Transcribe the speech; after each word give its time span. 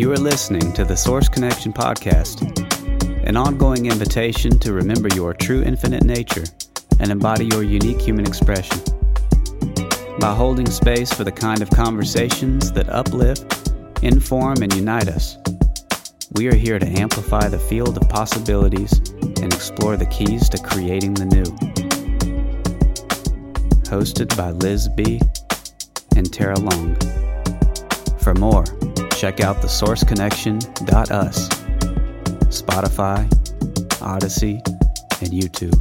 You 0.00 0.10
are 0.12 0.16
listening 0.16 0.72
to 0.72 0.86
the 0.86 0.96
Source 0.96 1.28
Connection 1.28 1.74
Podcast, 1.74 2.40
an 3.28 3.36
ongoing 3.36 3.84
invitation 3.84 4.58
to 4.60 4.72
remember 4.72 5.10
your 5.14 5.34
true 5.34 5.62
infinite 5.62 6.04
nature 6.04 6.44
and 7.00 7.10
embody 7.10 7.44
your 7.44 7.62
unique 7.62 8.00
human 8.00 8.26
expression. 8.26 8.78
By 10.18 10.34
holding 10.34 10.70
space 10.70 11.12
for 11.12 11.24
the 11.24 11.30
kind 11.30 11.60
of 11.60 11.68
conversations 11.68 12.72
that 12.72 12.88
uplift, 12.88 13.72
inform, 14.02 14.62
and 14.62 14.72
unite 14.72 15.08
us, 15.08 15.36
we 16.32 16.48
are 16.48 16.56
here 16.56 16.78
to 16.78 16.86
amplify 16.86 17.48
the 17.48 17.58
field 17.58 17.98
of 17.98 18.08
possibilities 18.08 18.96
and 19.20 19.52
explore 19.52 19.98
the 19.98 20.06
keys 20.06 20.48
to 20.48 20.56
creating 20.62 21.12
the 21.12 21.26
new. 21.26 21.44
Hosted 23.84 24.34
by 24.34 24.52
Liz 24.52 24.88
B. 24.88 25.20
and 26.16 26.32
Tarah 26.32 26.58
Long. 26.58 26.96
For 28.20 28.32
more, 28.32 28.64
check 29.20 29.40
out 29.40 29.56
thesourceconnection.us, 29.56 31.48
Spotify, 32.48 33.28
Odysee, 34.00 34.62
and 35.20 35.30
YouTube. 35.30 35.76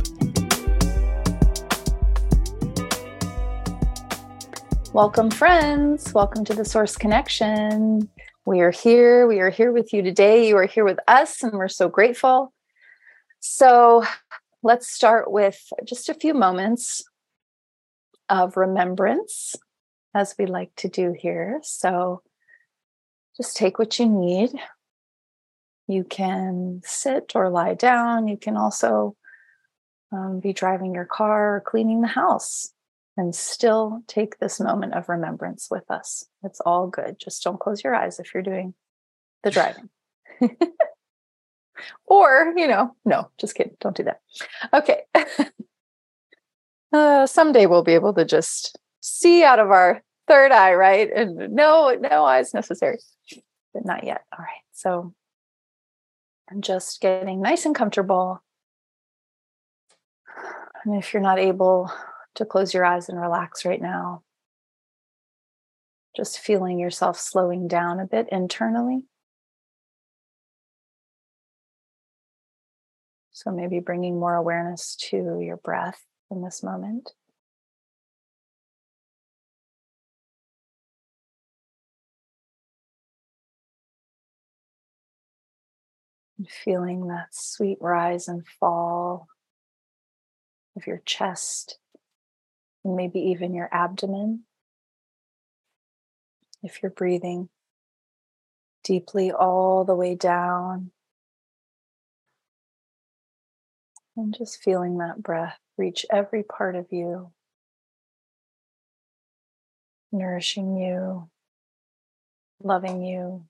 Welcome, 4.92 5.32
friends. 5.32 6.14
Welcome 6.14 6.44
to 6.44 6.54
the 6.54 6.66
Source 6.66 6.98
Connection. 6.98 8.10
We 8.44 8.60
are 8.60 8.72
here. 8.72 9.26
We 9.26 9.40
are 9.40 9.50
here 9.50 9.72
with 9.72 9.94
you 9.94 10.02
today. 10.02 10.50
You 10.50 10.58
are 10.58 10.66
here 10.66 10.84
with 10.84 11.00
us, 11.08 11.42
and 11.42 11.54
we're 11.54 11.70
so 11.70 11.88
grateful. 11.88 12.52
So, 13.40 14.04
let's 14.64 14.92
start 14.92 15.32
with 15.32 15.58
just 15.86 16.10
a 16.10 16.14
few 16.14 16.34
moments 16.34 17.06
of 18.28 18.58
remembrance, 18.58 19.56
as 20.14 20.36
we 20.38 20.46
like 20.46 20.76
to 20.76 20.90
do 20.90 21.14
here. 21.18 21.62
So, 21.64 22.22
just 23.40 23.56
take 23.56 23.80
what 23.80 23.98
you 23.98 24.06
need. 24.08 24.52
You 25.88 26.04
can 26.04 26.82
sit 26.84 27.32
or 27.36 27.50
lie 27.50 27.74
down. 27.74 28.28
You 28.28 28.38
can 28.38 28.58
also 28.58 29.16
um, 30.12 30.40
be 30.40 30.52
driving 30.52 30.94
your 30.94 31.06
car 31.06 31.56
or 31.56 31.62
cleaning 31.62 32.02
the 32.02 32.08
house 32.08 32.74
and 33.16 33.34
still 33.34 34.02
take 34.08 34.40
this 34.40 34.60
moment 34.60 34.94
of 34.94 35.08
remembrance 35.08 35.70
with 35.72 35.90
us. 35.90 36.26
It's 36.44 36.60
all 36.62 36.88
good. 36.88 37.18
Just 37.18 37.44
don't 37.44 37.60
close 37.60 37.84
your 37.84 37.96
eyes 37.96 38.20
if 38.20 38.34
you're 38.34 38.44
doing 38.44 38.74
the 39.44 39.52
driving. 39.52 39.90
or, 42.06 42.54
you 42.58 42.68
know, 42.68 42.96
no, 43.06 43.30
just 43.38 43.56
kidding. 43.56 43.78
Don't 43.80 43.96
do 43.96 44.04
that. 44.04 44.20
Okay. 44.74 45.04
uh, 46.94 47.26
someday 47.26 47.66
we'll 47.68 47.84
be 47.84 47.94
able 47.94 48.14
to 48.14 48.26
just 48.26 48.78
see 49.00 49.44
out 49.44 49.60
of 49.60 49.72
our 49.72 50.04
third 50.30 50.52
eye, 50.54 50.76
right? 50.76 51.10
And 51.14 51.54
no, 51.54 51.94
no 52.00 52.24
eyes 52.24 52.54
necessary, 52.54 53.00
but 53.74 53.86
not 53.86 54.06
yet. 54.06 54.22
All 54.32 54.44
right. 54.44 54.64
So 54.72 55.14
I'm 56.50 56.62
just 56.62 57.02
getting 57.02 57.42
nice 57.42 57.66
and 57.66 57.76
comfortable. 57.76 58.42
And 60.86 60.96
if 60.96 61.14
you're 61.14 61.22
not 61.22 61.40
able 61.40 61.92
to 62.36 62.46
close 62.46 62.74
your 62.74 62.86
eyes 62.86 63.10
and 63.10 63.20
relax 63.20 63.66
right 63.66 63.82
now. 63.82 64.24
Just 66.16 66.40
feeling 66.40 66.80
yourself 66.80 67.20
slowing 67.20 67.68
down 67.68 68.00
a 68.00 68.08
bit 68.08 68.28
internally. 68.32 69.06
So 73.32 73.52
maybe 73.52 73.80
bringing 73.80 74.20
more 74.20 74.36
awareness 74.36 74.96
to 75.10 75.40
your 75.42 75.58
breath 75.58 76.02
in 76.32 76.42
this 76.42 76.64
moment. 76.64 77.12
And 86.40 86.50
feeling 86.50 87.08
that 87.10 87.28
sweet 87.36 87.78
rise 87.82 88.30
and 88.30 88.48
fall 88.48 89.28
of 90.78 90.88
your 90.88 91.02
chest 91.06 91.78
and 92.86 92.96
maybe 92.96 93.20
even 93.20 93.54
your 93.54 93.68
abdomen. 93.74 94.46
If 96.64 96.82
you're 96.82 96.92
breathing 96.92 97.50
deeply 98.86 99.32
all 99.32 99.84
the 99.84 99.96
way 99.96 100.16
down, 100.16 100.92
and 104.16 104.34
just 104.34 104.64
feeling 104.64 104.98
that 105.00 105.22
breath 105.22 105.60
reach 105.78 106.06
every 106.10 106.44
part 106.44 106.76
of 106.76 106.88
you, 106.92 107.32
nourishing 110.12 110.78
you, 110.78 111.30
loving 112.62 113.04
you, 113.04 113.46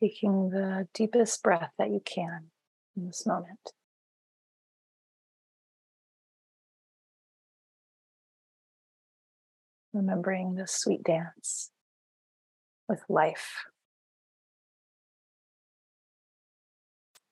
taking 0.00 0.50
the 0.50 0.86
deepest 0.94 1.42
breath 1.42 1.72
that 1.78 1.90
you 1.90 2.00
can 2.04 2.50
in 2.96 3.06
this 3.06 3.26
moment. 3.26 3.72
Remembering 9.92 10.54
this 10.54 10.72
sweet 10.72 11.02
dance 11.02 11.70
with 12.88 13.02
life. 13.08 13.64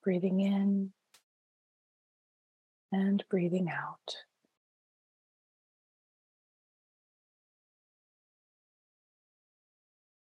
Breathing 0.03 0.39
in 0.39 0.91
and 2.91 3.23
breathing 3.29 3.69
out. 3.69 4.15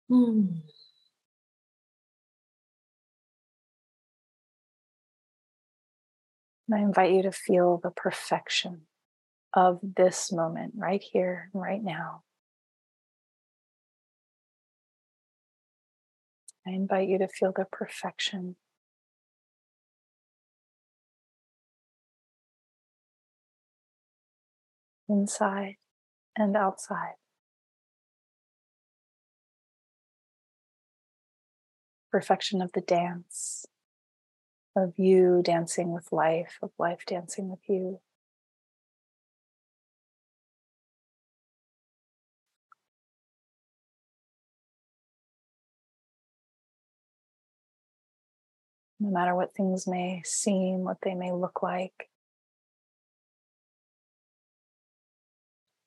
Hmm. 0.10 0.46
And 6.68 6.80
I 6.80 6.84
invite 6.84 7.14
you 7.14 7.24
to 7.24 7.32
feel 7.32 7.80
the 7.82 7.92
perfection 7.92 8.82
of 9.54 9.80
this 9.82 10.32
moment 10.32 10.74
right 10.76 11.02
here, 11.02 11.50
right 11.54 11.82
now. 11.82 12.24
I 16.68 16.72
invite 16.72 17.08
you 17.08 17.18
to 17.20 17.30
feel 17.30 17.54
the 17.56 17.66
perfection 17.72 18.58
inside 25.08 25.76
and 26.36 26.58
outside. 26.58 27.16
Perfection 32.12 32.62
of 32.62 32.72
the 32.74 32.82
dance, 32.82 33.66
of 34.78 34.94
you 34.98 35.42
dancing 35.44 35.92
with 35.92 36.12
life, 36.12 36.60
of 36.62 36.72
life 36.78 37.04
dancing 37.08 37.50
with 37.50 37.60
you. 37.68 38.00
No 49.00 49.10
matter 49.10 49.36
what 49.36 49.54
things 49.56 49.88
may 49.88 50.22
seem, 50.26 50.84
what 50.84 50.98
they 51.02 51.16
may 51.16 51.32
look 51.32 51.64
like, 51.64 52.10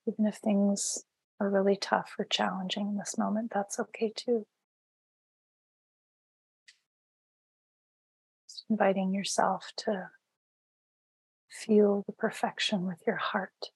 even 0.07 0.27
if 0.27 0.37
things 0.37 1.05
are 1.41 1.49
really 1.49 1.77
tough 1.77 2.15
or 2.19 2.25
challenging 2.25 2.89
in 2.89 2.97
this 2.97 3.17
moment, 3.17 3.53
that's 3.55 3.79
okay 3.79 4.13
too. 4.15 4.47
Inviting 8.71 9.13
yourself 9.13 9.73
to 9.77 10.11
feel 11.51 12.05
the 12.07 12.13
perfection 12.13 12.87
with 12.87 13.03
your 13.07 13.17
heart. 13.17 13.71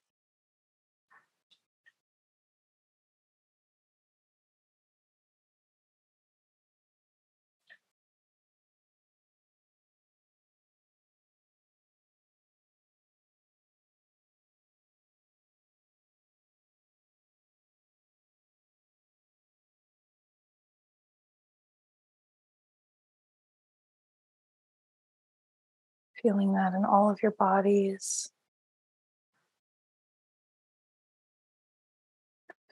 feeling 26.24 26.54
that 26.54 26.72
in 26.72 26.84
all 26.86 27.10
of 27.10 27.22
your 27.22 27.32
bodies. 27.32 28.30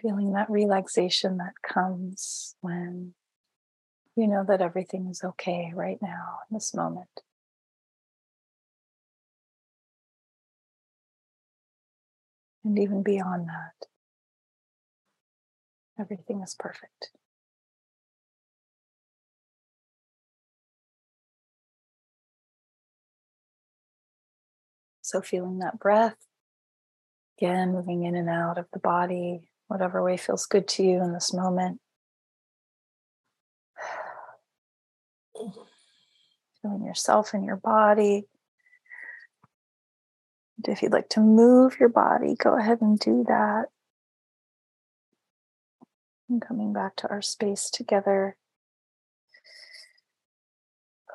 Feeling 0.01 0.33
that 0.33 0.51
relaxation 0.51 1.37
that 1.37 1.53
comes 1.63 2.57
when 2.63 3.15
you 4.17 4.27
know 4.27 4.45
that 4.49 4.61
everything 4.61 5.07
is 5.07 5.23
okay 5.23 5.71
right 5.75 5.99
now 6.03 6.39
in 6.51 6.57
this 6.57 6.75
moment. 6.75 7.09
And 12.65 12.79
even 12.79 13.03
beyond 13.03 13.49
that, 13.49 13.87
everything 16.01 16.41
is 16.41 16.57
perfect. 16.59 17.11
So, 25.03 25.21
feeling 25.21 25.59
that 25.59 25.81
breath, 25.81 26.17
again, 27.37 27.73
moving 27.73 28.05
in 28.05 28.15
and 28.15 28.29
out 28.29 28.57
of 28.57 28.67
the 28.73 28.79
body, 28.79 29.51
whatever 29.67 30.03
way 30.03 30.17
feels 30.17 30.47
good 30.47 30.69
to 30.69 30.85
you 30.85 31.03
in 31.03 31.13
this 31.13 31.35
moment. 31.35 31.81
Feeling 36.63 36.85
yourself 36.85 37.35
in 37.35 37.43
your 37.43 37.57
body. 37.57 38.29
And 40.57 40.69
if 40.69 40.83
you'd 40.83 40.93
like 40.93 41.09
to 41.11 41.21
move 41.21 41.81
your 41.81 41.89
body, 41.89 42.37
go 42.37 42.57
ahead 42.57 42.81
and 42.81 42.97
do 42.97 43.25
that. 43.27 43.67
And 46.29 46.41
coming 46.41 46.73
back 46.73 46.95
to 46.97 47.09
our 47.09 47.23
space 47.23 47.71
together. 47.71 48.37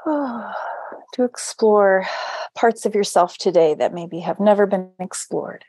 Oh, 0.06 0.52
to 1.14 1.24
explore 1.24 2.06
parts 2.58 2.88
of 2.88 2.96
yourself 2.96 3.38
today 3.38 3.76
that 3.76 3.94
maybe 3.94 4.20
have 4.20 4.40
never 4.40 4.66
been 4.66 4.90
explored. 5.00 5.64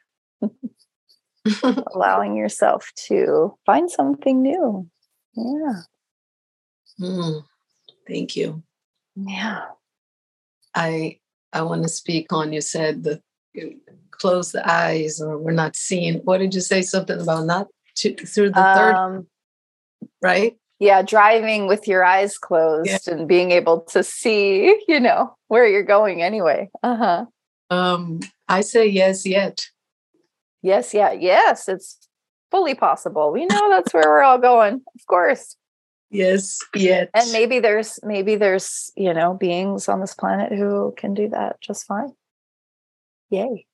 Allowing 1.94 2.35
yourself 2.35 2.90
to 3.08 3.56
find 3.67 3.90
something 3.90 4.40
new. 4.43 4.88
Yeah. 5.35 5.82
Mm, 7.00 7.44
thank 8.08 8.37
you. 8.37 8.62
Yeah. 9.14 9.64
I 10.75 11.20
I 11.52 11.62
want 11.62 11.82
to 11.82 11.88
speak 11.88 12.32
on 12.32 12.52
you 12.52 12.61
said 12.61 13.05
the 13.05 13.20
close 14.11 14.52
the 14.52 14.69
eyes 14.69 15.20
or 15.20 15.38
we're 15.38 15.52
not 15.52 15.76
seeing. 15.76 16.17
What 16.25 16.38
did 16.38 16.55
you 16.55 16.61
say? 16.61 16.82
Something 16.82 17.20
about 17.20 17.46
not 17.46 17.69
to, 17.96 18.14
through 18.14 18.50
the 18.50 18.73
third, 18.75 18.94
Um, 18.94 19.26
right? 20.23 20.56
Yeah, 20.78 21.02
driving 21.02 21.66
with 21.66 21.88
your 21.88 22.04
eyes 22.04 22.38
closed 22.38 23.08
and 23.08 23.26
being 23.26 23.50
able 23.50 23.80
to 23.82 24.02
see, 24.02 24.80
you 24.88 25.00
know, 25.00 25.36
where 25.48 25.66
you're 25.66 25.82
going 25.82 26.22
anyway. 26.22 26.70
Uh-huh. 26.82 27.26
Um, 27.70 28.20
I 28.48 28.60
say 28.62 28.86
yes 28.86 29.26
yet. 29.26 29.66
Yes, 30.62 30.94
yeah, 30.94 31.12
yes, 31.12 31.69
it's 31.69 32.08
fully 32.50 32.75
possible. 32.75 33.32
We 33.32 33.46
know 33.46 33.69
that's 33.70 33.92
where 33.92 34.08
we're 34.08 34.22
all 34.22 34.38
going, 34.38 34.75
of 34.75 35.06
course. 35.06 35.56
Yes 36.10 36.58
yet. 36.75 37.10
And 37.12 37.30
maybe 37.32 37.58
there's 37.58 38.00
maybe 38.02 38.36
there's, 38.36 38.90
you 38.96 39.12
know, 39.12 39.34
beings 39.34 39.88
on 39.88 40.00
this 40.00 40.14
planet 40.14 40.52
who 40.52 40.94
can 40.96 41.12
do 41.12 41.28
that 41.28 41.60
just 41.60 41.86
fine. 41.86 42.12
Yay. 43.30 43.66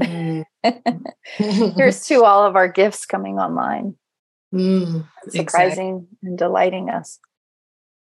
Mm. 0.00 0.44
Here's 1.36 2.06
to 2.06 2.24
all 2.24 2.46
of 2.46 2.56
our 2.56 2.68
gifts 2.68 3.04
coming 3.04 3.38
online, 3.38 3.96
Mm, 4.52 5.06
surprising 5.28 6.08
and 6.22 6.36
delighting 6.36 6.90
us. 6.90 7.18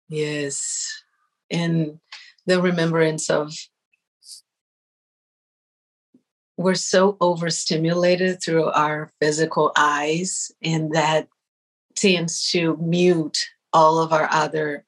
Yes. 0.09 1.03
And 1.51 2.01
the 2.47 2.61
remembrance 2.61 3.31
of 3.31 3.55
we're 6.57 6.75
so 6.75 7.17
overstimulated 7.21 8.43
through 8.43 8.67
our 8.71 9.11
physical 9.21 9.73
eyes, 9.77 10.53
and 10.63 10.93
that 10.93 11.29
tends 11.97 12.51
to 12.51 12.77
mute 12.77 13.39
all 13.73 13.99
of 13.99 14.13
our 14.13 14.29
other 14.31 14.85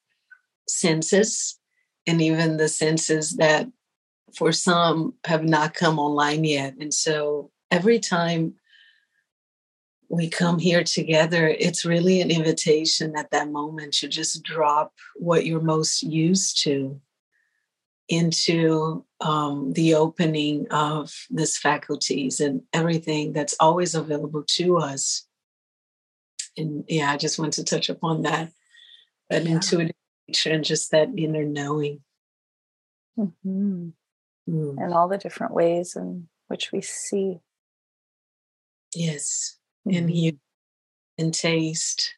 senses 0.69 1.59
and 2.07 2.21
even 2.21 2.57
the 2.57 2.69
senses 2.69 3.37
that 3.37 3.67
for 4.37 4.53
some 4.53 5.15
have 5.25 5.45
not 5.45 5.75
come 5.75 5.99
online 5.99 6.45
yet. 6.45 6.75
And 6.79 6.93
so 6.93 7.51
every 7.71 7.99
time 7.99 8.55
we 10.17 10.29
come 10.29 10.59
here 10.59 10.85
together, 10.85 11.49
it's 11.49 11.85
really 11.85 12.21
an 12.21 12.31
invitation 12.31 13.15
at 13.17 13.31
that 13.31 13.51
moment 13.51 13.95
to 13.95 14.09
just 14.09 14.43
drop 14.43 14.93
what 15.17 15.47
you're 15.47 15.61
most 15.61 16.03
used 16.03 16.63
to 16.65 17.01
into 18.09 19.05
um, 19.21 19.73
the 19.73 19.95
opening 19.95 20.67
of 20.71 21.13
this 21.31 21.57
faculties 21.57 22.39
and 22.41 22.63
everything 22.73 23.33
that's 23.33 23.57
always 23.61 23.95
available 23.95 24.45
to 24.47 24.77
us. 24.79 25.27
And 26.57 26.85
yeah, 26.87 27.11
I 27.11 27.17
just 27.17 27.39
want 27.39 27.55
to 27.55 27.65
touch 27.65 27.89
upon 27.89 28.23
that, 28.23 28.53
that 29.31 29.45
Yeah. 29.45 29.53
intuitive 29.53 29.97
nature 30.29 30.53
and 30.53 30.65
just 30.65 30.91
that 30.91 31.09
inner 31.17 31.45
knowing. 31.45 32.03
Mhm. 33.19 33.95
Mm, 34.49 34.77
And 34.79 34.93
all 34.93 35.09
the 35.09 35.17
different 35.19 35.55
ways 35.55 35.97
in 35.97 36.29
which 36.49 36.73
we 36.73 36.83
see. 36.83 37.41
Yes, 38.95 39.57
and 39.87 40.09
Mhm. 40.09 40.15
hear 40.15 40.33
and 41.19 41.33
taste 41.35 42.15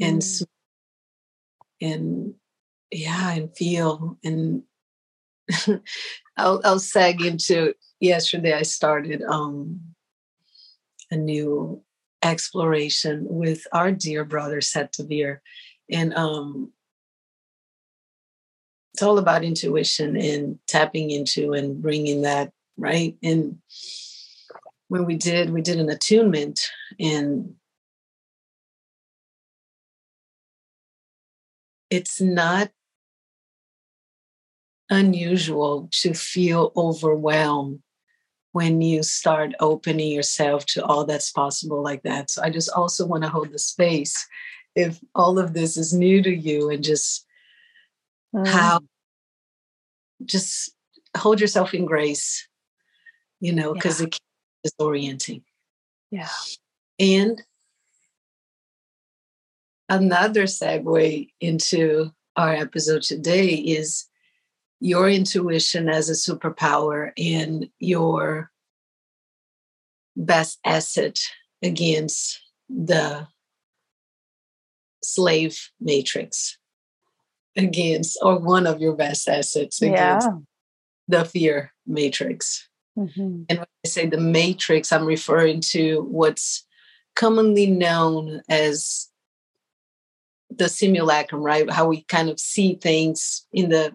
and 0.00 0.20
Mm. 0.20 0.22
sm- 0.22 0.44
and 1.80 2.34
yeah, 2.90 3.32
and 3.34 3.56
feel 3.56 4.18
and 4.24 4.62
I'll 6.36 6.60
I'll 6.64 6.78
sag 6.78 7.20
into 7.22 7.74
yesterday 8.00 8.52
I 8.54 8.62
started 8.62 9.22
um 9.22 9.94
a 11.10 11.16
new 11.16 11.82
exploration 12.22 13.26
with 13.28 13.66
our 13.72 13.92
dear 13.92 14.24
brother 14.24 14.60
Setavir 14.60 15.40
and 15.90 16.14
um 16.14 16.72
it's 18.94 19.02
all 19.02 19.18
about 19.18 19.44
intuition 19.44 20.16
and 20.16 20.58
tapping 20.68 21.10
into 21.10 21.52
and 21.52 21.82
bringing 21.82 22.22
that 22.22 22.52
right 22.78 23.16
and 23.22 23.58
when 24.94 25.06
we 25.06 25.16
did 25.16 25.50
we 25.50 25.60
did 25.60 25.80
an 25.80 25.90
attunement 25.90 26.70
and 27.00 27.56
it's 31.90 32.20
not 32.20 32.70
unusual 34.88 35.88
to 35.90 36.14
feel 36.14 36.70
overwhelmed 36.76 37.80
when 38.52 38.80
you 38.80 39.02
start 39.02 39.52
opening 39.58 40.12
yourself 40.12 40.64
to 40.64 40.84
all 40.84 41.04
that's 41.04 41.32
possible 41.32 41.82
like 41.82 42.04
that. 42.04 42.30
So 42.30 42.40
I 42.44 42.50
just 42.50 42.70
also 42.70 43.04
want 43.04 43.24
to 43.24 43.28
hold 43.28 43.50
the 43.50 43.58
space 43.58 44.14
if 44.76 45.00
all 45.16 45.40
of 45.40 45.54
this 45.54 45.76
is 45.76 45.92
new 45.92 46.22
to 46.22 46.32
you 46.32 46.70
and 46.70 46.84
just 46.84 47.26
Mm. 48.32 48.46
how 48.46 48.80
just 50.24 50.72
hold 51.16 51.40
yourself 51.40 51.74
in 51.74 51.84
grace, 51.84 52.46
you 53.40 53.52
know, 53.52 53.74
because 53.74 54.00
Yeah. 54.00 54.06
it 54.06 54.20
disorienting. 54.64 55.42
Yeah. 56.10 56.28
And 56.98 57.42
another 59.88 60.44
segue 60.44 61.28
into 61.40 62.10
our 62.36 62.52
episode 62.54 63.02
today 63.02 63.48
is 63.48 64.06
your 64.80 65.08
intuition 65.08 65.88
as 65.88 66.08
a 66.08 66.12
superpower 66.12 67.12
and 67.16 67.68
your 67.78 68.50
best 70.16 70.58
asset 70.64 71.18
against 71.62 72.40
the 72.68 73.26
slave 75.02 75.70
matrix 75.80 76.58
against 77.56 78.18
or 78.22 78.38
one 78.38 78.66
of 78.66 78.80
your 78.80 78.94
best 78.96 79.28
assets 79.28 79.80
against 79.82 80.26
Yeah. 80.28 80.38
the 81.08 81.24
fear 81.24 81.72
matrix 81.86 82.68
Mhm. 82.96 83.46
and 83.48 83.58
when 83.58 83.66
I 83.84 83.88
say 83.88 84.06
the 84.06 84.18
matrix, 84.18 84.92
I'm 84.92 85.04
referring 85.04 85.60
to 85.72 86.02
what's 86.02 86.64
commonly 87.16 87.66
known 87.66 88.42
as 88.48 89.08
the 90.50 90.68
simulacrum, 90.68 91.42
right? 91.42 91.68
How 91.70 91.88
we 91.88 92.02
kind 92.04 92.28
of 92.28 92.38
see 92.38 92.76
things 92.76 93.46
in 93.52 93.70
the 93.70 93.92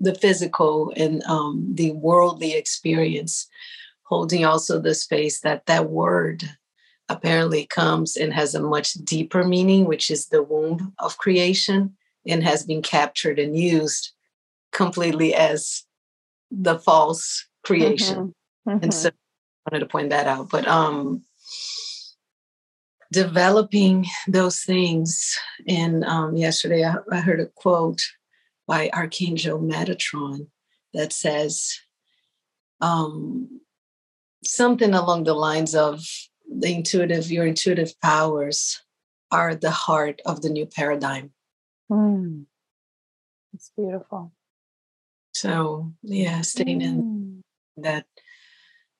the 0.00 0.14
physical 0.14 0.92
and 0.96 1.24
um, 1.24 1.74
the 1.74 1.90
worldly 1.90 2.52
experience, 2.54 3.48
holding 4.04 4.44
also 4.44 4.80
the 4.80 4.94
space 4.94 5.40
that 5.40 5.66
that 5.66 5.90
word 5.90 6.44
apparently 7.08 7.66
comes 7.66 8.16
and 8.16 8.32
has 8.32 8.54
a 8.54 8.62
much 8.62 8.94
deeper 8.94 9.42
meaning, 9.42 9.86
which 9.86 10.08
is 10.08 10.26
the 10.26 10.42
womb 10.42 10.94
of 11.00 11.18
creation, 11.18 11.96
and 12.26 12.44
has 12.44 12.64
been 12.64 12.80
captured 12.80 13.40
and 13.40 13.56
used 13.58 14.12
completely 14.70 15.34
as 15.34 15.82
the 16.50 16.78
false 16.78 17.46
creation 17.64 18.32
Mhm. 18.66 18.82
and 18.82 18.94
so 18.94 19.08
I 19.10 19.12
wanted 19.70 19.80
to 19.80 19.90
point 19.90 20.10
that 20.10 20.26
out 20.26 20.48
but 20.50 20.66
um 20.66 21.24
developing 23.12 24.06
those 24.26 24.60
things 24.60 25.36
and 25.66 26.04
um 26.04 26.36
yesterday 26.36 26.84
I, 26.84 26.96
I 27.10 27.20
heard 27.20 27.40
a 27.40 27.46
quote 27.46 28.02
by 28.66 28.90
archangel 28.92 29.58
metatron 29.60 30.48
that 30.94 31.12
says 31.12 31.78
um 32.80 33.60
something 34.44 34.94
along 34.94 35.24
the 35.24 35.34
lines 35.34 35.74
of 35.74 36.02
the 36.50 36.72
intuitive 36.74 37.30
your 37.30 37.46
intuitive 37.46 37.98
powers 38.00 38.80
are 39.30 39.54
the 39.54 39.70
heart 39.70 40.20
of 40.26 40.42
the 40.42 40.50
new 40.50 40.66
paradigm 40.66 41.32
Mm. 41.90 42.44
It's 43.54 43.72
beautiful. 43.74 44.32
so 45.32 45.94
yeah 46.02 46.42
staying 46.42 46.82
in 46.82 47.02
Mm. 47.02 47.82
that 47.82 48.06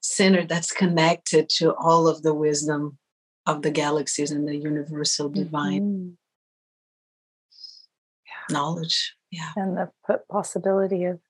center 0.09 0.47
that's 0.47 0.73
connected 0.73 1.49
to 1.49 1.75
all 1.75 2.09
of 2.09 2.23
the 2.23 2.35
wisdom 2.35 2.99
of 3.47 3.63
the 3.63 3.71
galaxies 3.71 4.31
and 4.31 4.47
the 4.47 4.57
universal 4.57 5.29
divine 5.29 5.83
mm-hmm. 5.83 6.13
knowledge. 8.53 9.15
Yeah. 9.31 9.53
And 9.57 9.77
the 9.77 9.91
possibility 10.31 11.05
of, 11.05 11.21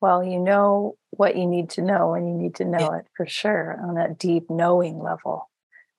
well, 0.00 0.24
you 0.24 0.38
know 0.38 0.96
what 1.10 1.36
you 1.36 1.46
need 1.46 1.70
to 1.70 1.82
know 1.82 2.14
and 2.14 2.28
you 2.28 2.34
need 2.34 2.54
to 2.56 2.64
know 2.64 2.90
yeah. 2.92 2.98
it 2.98 3.06
for 3.16 3.26
sure 3.26 3.80
on 3.82 3.94
that 3.94 4.18
deep 4.18 4.50
knowing 4.50 5.02
level. 5.02 5.50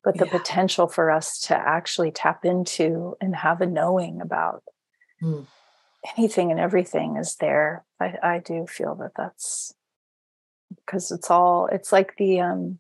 But 0.04 0.18
the 0.18 0.26
yeah. 0.26 0.32
potential 0.32 0.88
for 0.88 1.12
us 1.12 1.40
to 1.48 1.56
actually 1.56 2.12
tap 2.12 2.46
into 2.46 3.18
and 3.20 3.36
have 3.36 3.62
a 3.62 3.66
knowing 3.66 4.22
about 4.22 4.64
mm. 5.22 5.46
anything 6.18 6.52
and 6.52 6.60
everything 6.60 7.18
is 7.18 7.36
there. 7.38 7.84
I, 8.00 8.14
I 8.22 8.40
do 8.40 8.68
feel 8.68 8.96
that 8.96 9.14
that's 9.18 9.74
because 10.76 11.12
it's 11.12 11.30
all, 11.30 11.68
it's 11.72 11.92
like 11.92 12.16
the, 12.18 12.40
um, 12.42 12.80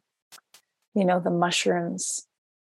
you 0.93 1.05
know, 1.05 1.19
the 1.19 1.29
mushrooms 1.29 2.27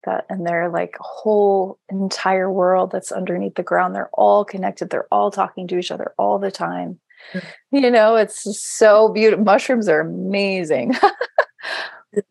that 0.04 0.26
and 0.28 0.46
they're 0.46 0.68
like 0.68 0.96
a 0.98 1.02
whole 1.02 1.78
entire 1.90 2.50
world 2.50 2.90
that's 2.90 3.12
underneath 3.12 3.54
the 3.54 3.62
ground. 3.62 3.94
They're 3.94 4.10
all 4.12 4.44
connected. 4.44 4.90
They're 4.90 5.08
all 5.12 5.30
talking 5.30 5.66
to 5.68 5.78
each 5.78 5.90
other 5.90 6.14
all 6.18 6.38
the 6.38 6.50
time. 6.50 7.00
You 7.70 7.90
know 7.90 8.16
it's 8.16 8.58
so 8.58 9.10
beautiful 9.10 9.44
mushrooms 9.44 9.88
are 9.88 10.00
amazing. 10.00 10.94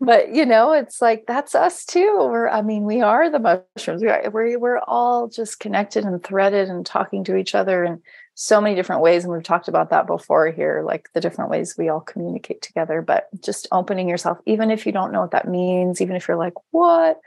But 0.02 0.34
you 0.34 0.44
know 0.46 0.74
it's 0.74 1.02
like 1.04 1.26
that's 1.28 1.54
us 1.54 1.86
too. 1.86 2.18
We're 2.18 2.50
i 2.50 2.64
mean 2.64 2.84
we 2.84 3.02
are 3.02 3.30
the 3.30 3.40
mushrooms. 3.40 4.02
We 4.02 4.10
are, 4.10 4.30
we're, 4.32 4.58
we're 4.58 4.80
all 4.80 5.28
just 5.28 5.60
connected 5.60 6.04
and 6.04 6.22
threaded 6.24 6.68
and 6.70 6.84
talking 6.84 7.24
to 7.26 7.36
each 7.36 7.54
other 7.54 7.84
in 7.84 8.02
so 8.40 8.62
many 8.62 8.76
different 8.76 9.02
ways 9.02 9.24
and 9.24 9.34
we've 9.34 9.42
talked 9.42 9.68
about 9.68 9.90
that 9.90 10.06
before 10.06 10.52
here 10.52 10.84
like 10.86 11.10
the 11.14 11.22
different 11.22 11.50
ways 11.50 11.76
we 11.76 11.90
all 11.90 12.00
communicate 12.00 12.62
together 12.62 13.02
but 13.02 13.28
just 13.42 13.68
opening 13.72 14.08
yourself 14.08 14.38
even 14.46 14.70
if 14.70 14.86
you 14.86 14.92
don't 14.92 15.12
know 15.12 15.22
what 15.22 15.32
that 15.32 15.48
means 15.48 16.02
even 16.02 16.16
if 16.16 16.28
you're 16.28 16.38
like 16.38 16.54
what 16.70 17.20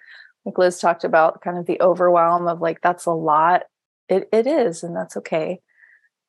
like 0.45 0.59
Liz 0.59 0.79
talked 0.79 1.05
about 1.05 1.43
kind 1.43 1.59
of 1.59 1.67
the 1.67 1.81
overwhelm 1.81 2.49
of 2.49 2.61
like 2.61 2.81
that's 2.81 3.07
a 3.07 3.13
lot. 3.13 3.63
It 4.09 4.29
it 4.33 4.47
is, 4.47 4.83
and 4.83 4.97
that's 4.97 5.17
okay, 5.19 5.61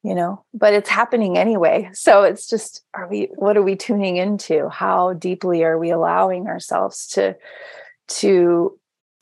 you 0.04 0.16
know, 0.16 0.44
but 0.54 0.74
it's 0.74 0.90
happening 0.90 1.38
anyway. 1.38 1.90
So 1.96 2.24
it's 2.24 2.48
just 2.48 2.84
are 2.94 3.08
we 3.08 3.30
what 3.36 3.58
are 3.58 3.64
we 3.64 3.76
tuning 3.76 4.18
into? 4.18 4.70
How 4.70 5.14
deeply 5.14 5.64
are 5.64 5.78
we 5.78 5.92
allowing 5.92 6.48
ourselves 6.48 7.08
to 7.10 7.36
to, 8.20 8.78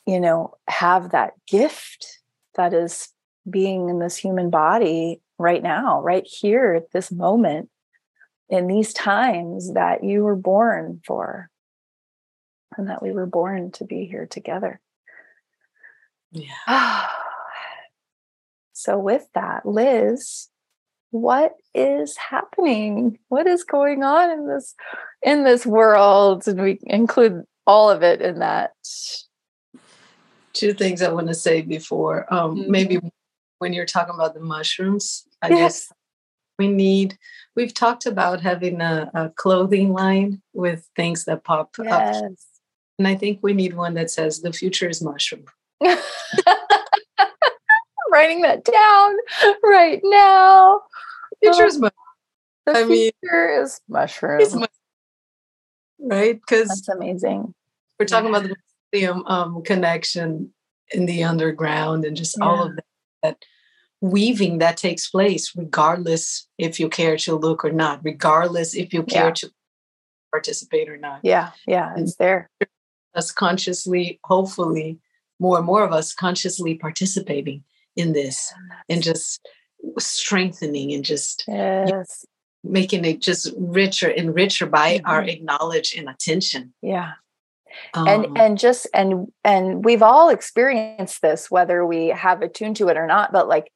you 0.06 0.20
know, 0.20 0.56
have 0.68 1.12
that 1.12 1.34
gift 1.48 2.20
that 2.56 2.74
is 2.74 3.10
being 3.50 3.90
in 3.90 4.00
this 4.00 4.18
human 4.18 4.50
body 4.50 5.22
right 5.40 5.64
now, 5.64 6.02
right 6.02 6.28
here 6.28 6.74
at 6.74 6.92
this 6.92 7.12
moment, 7.12 7.70
in 8.50 8.68
these 8.68 8.94
times 8.94 9.74
that 9.74 10.04
you 10.04 10.24
were 10.24 10.36
born 10.36 11.02
for 11.06 11.50
and 12.78 12.90
that 12.90 13.02
we 13.02 13.12
were 13.12 13.26
born 13.26 13.72
to 13.72 13.86
be 13.86 14.06
here 14.06 14.28
together. 14.28 14.80
Yeah. 16.32 17.08
so, 18.74 19.00
with 19.00 19.28
that, 19.34 19.66
Liz, 19.66 20.50
what 21.12 21.56
is 21.74 22.16
happening? 22.18 23.18
What 23.30 23.48
is 23.48 23.64
going 23.64 24.04
on 24.04 24.30
in 24.32 24.48
this 24.48 24.76
in 25.24 25.44
this 25.44 25.66
world? 25.66 26.48
And 26.48 26.62
we 26.62 26.80
include 26.84 27.44
all 27.66 27.90
of 27.90 28.04
it 28.04 28.22
in 28.22 28.40
that. 28.40 28.72
Two 30.54 30.74
things 30.74 31.02
I 31.02 31.12
want 31.12 31.28
to 31.28 31.34
say 31.34 31.62
before. 31.62 32.32
Um, 32.34 32.56
mm-hmm. 32.56 32.72
Maybe 32.72 33.00
when 33.60 33.74
you're 33.74 33.86
talking 33.86 34.16
about 34.16 34.34
the 34.34 34.40
mushrooms, 34.40 35.28
I 35.42 35.50
yes. 35.50 35.60
just 35.60 35.92
we 36.58 36.68
need 36.68 37.18
we've 37.56 37.74
talked 37.74 38.06
about 38.06 38.42
having 38.42 38.82
a, 38.82 39.10
a 39.14 39.30
clothing 39.30 39.94
line 39.94 40.42
with 40.54 40.88
things 40.96 41.26
that 41.26 41.44
pop 41.44 41.76
yes. 41.80 42.18
up 42.18 42.32
and 43.00 43.08
I 43.08 43.16
think 43.16 43.40
we 43.42 43.54
need 43.54 43.76
one 43.76 43.94
that 43.94 44.12
says 44.12 44.42
the 44.42 44.52
future 44.52 44.90
is 44.90 45.02
mushroom. 45.02 45.46
Writing 48.12 48.42
that 48.42 48.66
down 48.66 49.16
right 49.64 50.02
now. 50.04 50.82
Future 51.42 51.66
is 51.66 51.80
mushroom. 51.80 51.94
The 52.66 52.72
I 52.74 52.86
future 52.86 53.54
mean, 53.54 53.64
is 53.64 53.80
mushroom. 53.88 54.42
Is 54.42 54.58
right? 56.00 56.42
Because 56.42 56.68
that's 56.68 56.90
amazing. 56.90 57.54
We're 57.98 58.06
talking 58.06 58.34
yeah. 58.34 58.40
about 58.40 58.58
the 58.92 59.06
um, 59.08 59.64
connection 59.64 60.52
in 60.92 61.06
the 61.06 61.24
underground 61.24 62.04
and 62.04 62.18
just 62.18 62.36
yeah. 62.38 62.46
all 62.46 62.64
of 62.66 62.76
that, 62.76 62.86
that 63.24 63.46
weaving 64.02 64.60
that 64.60 64.78
takes 64.78 65.10
place, 65.10 65.54
regardless 65.56 66.48
if 66.58 66.80
you 66.80 66.90
care 66.90 67.18
to 67.18 67.36
look 67.36 67.66
or 67.66 67.72
not, 67.72 68.00
regardless 68.04 68.76
if 68.76 68.94
you 68.94 69.04
care 69.04 69.28
yeah. 69.28 69.34
to 69.34 69.52
participate 70.32 70.90
or 70.90 70.98
not. 70.98 71.20
Yeah, 71.24 71.52
yeah, 71.68 71.94
it's 71.98 72.16
there 72.16 72.50
us 73.16 73.32
consciously, 73.32 74.20
hopefully, 74.24 75.00
more 75.40 75.58
and 75.58 75.66
more 75.66 75.84
of 75.84 75.92
us 75.92 76.14
consciously 76.14 76.76
participating 76.76 77.64
in 77.96 78.14
this 78.14 78.54
and 78.88 79.02
just 79.02 79.48
strengthening 79.98 80.94
and 80.94 81.04
just 81.04 81.46
yes. 81.48 82.26
making 82.64 83.06
it 83.06 83.22
just 83.22 83.54
richer 83.58 84.10
and 84.10 84.36
richer 84.36 84.66
by 84.66 84.98
mm-hmm. 84.98 85.08
our 85.08 85.24
acknowledge 85.24 85.94
and 85.96 86.10
attention. 86.10 86.74
Yeah. 86.82 87.14
Um, 87.94 88.08
and 88.08 88.38
and 88.38 88.58
just 88.58 88.88
and 88.96 89.32
and 89.44 89.86
we've 89.86 90.02
all 90.02 90.30
experienced 90.30 91.22
this 91.22 91.52
whether 91.52 91.86
we 91.86 92.08
have 92.08 92.42
attuned 92.42 92.78
to 92.78 92.88
it 92.88 92.98
or 92.98 93.06
not 93.06 93.32
but 93.32 93.48
like 93.48 93.72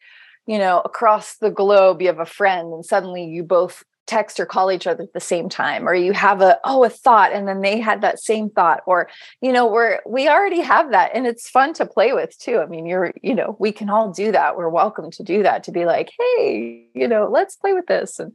you 0.45 0.57
know 0.57 0.81
across 0.85 1.37
the 1.37 1.49
globe 1.49 2.01
you 2.01 2.07
have 2.07 2.19
a 2.19 2.25
friend 2.25 2.73
and 2.73 2.85
suddenly 2.85 3.25
you 3.25 3.43
both 3.43 3.83
text 4.05 4.39
or 4.39 4.45
call 4.45 4.71
each 4.71 4.85
other 4.85 5.03
at 5.03 5.13
the 5.13 5.19
same 5.19 5.47
time 5.47 5.87
or 5.87 5.95
you 5.95 6.11
have 6.11 6.41
a 6.41 6.59
oh 6.65 6.83
a 6.83 6.89
thought 6.89 7.31
and 7.31 7.47
then 7.47 7.61
they 7.61 7.79
had 7.79 8.01
that 8.01 8.19
same 8.19 8.49
thought 8.49 8.81
or 8.85 9.07
you 9.41 9.51
know 9.51 9.65
we're 9.65 9.99
we 10.05 10.27
already 10.27 10.59
have 10.59 10.91
that 10.91 11.11
and 11.13 11.25
it's 11.25 11.49
fun 11.49 11.73
to 11.73 11.85
play 11.85 12.11
with 12.11 12.37
too. 12.37 12.59
I 12.59 12.65
mean 12.65 12.85
you're 12.85 13.13
you 13.21 13.33
know 13.33 13.55
we 13.59 13.71
can 13.71 13.89
all 13.89 14.11
do 14.11 14.31
that. 14.33 14.57
We're 14.57 14.69
welcome 14.69 15.09
to 15.11 15.23
do 15.23 15.43
that 15.43 15.63
to 15.65 15.71
be 15.71 15.85
like 15.85 16.11
hey 16.19 16.85
you 16.93 17.07
know 17.07 17.29
let's 17.31 17.55
play 17.55 17.73
with 17.73 17.87
this 17.87 18.19
and 18.19 18.33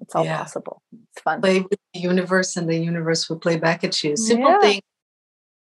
it's 0.00 0.14
all 0.14 0.24
yeah. 0.24 0.38
possible. 0.38 0.82
It's 1.12 1.22
fun. 1.22 1.40
Play 1.40 1.60
with 1.60 1.78
the 1.94 2.00
universe 2.00 2.56
and 2.56 2.68
the 2.68 2.76
universe 2.76 3.28
will 3.28 3.38
play 3.38 3.56
back 3.56 3.84
at 3.84 4.02
you. 4.02 4.16
Simple 4.16 4.50
yeah. 4.50 4.60
thing 4.60 4.80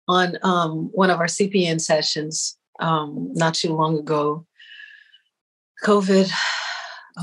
on 0.07 0.37
um, 0.43 0.89
one 0.93 1.09
of 1.09 1.19
our 1.19 1.25
cpn 1.25 1.81
sessions 1.81 2.57
um, 2.79 3.31
not 3.33 3.53
too 3.53 3.73
long 3.73 3.97
ago 3.97 4.45
covid 5.85 6.31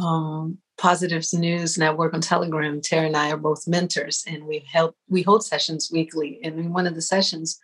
um, 0.01 0.59
Positives 0.79 1.35
News 1.35 1.77
Network 1.77 2.15
on 2.15 2.21
Telegram, 2.21 2.81
Tarah 2.81 3.07
and 3.07 3.17
I 3.17 3.31
are 3.31 3.37
both 3.37 3.69
mentors, 3.69 4.25
and 4.27 4.47
we 4.47 4.65
help 4.71 4.97
we 5.09 5.23
hold 5.23 5.45
sessions 5.45 5.91
weekly. 5.93 6.41
And 6.43 6.59
in 6.59 6.73
one 6.73 6.87
of 6.87 6.95
the 6.95 7.03
sessions, 7.03 7.61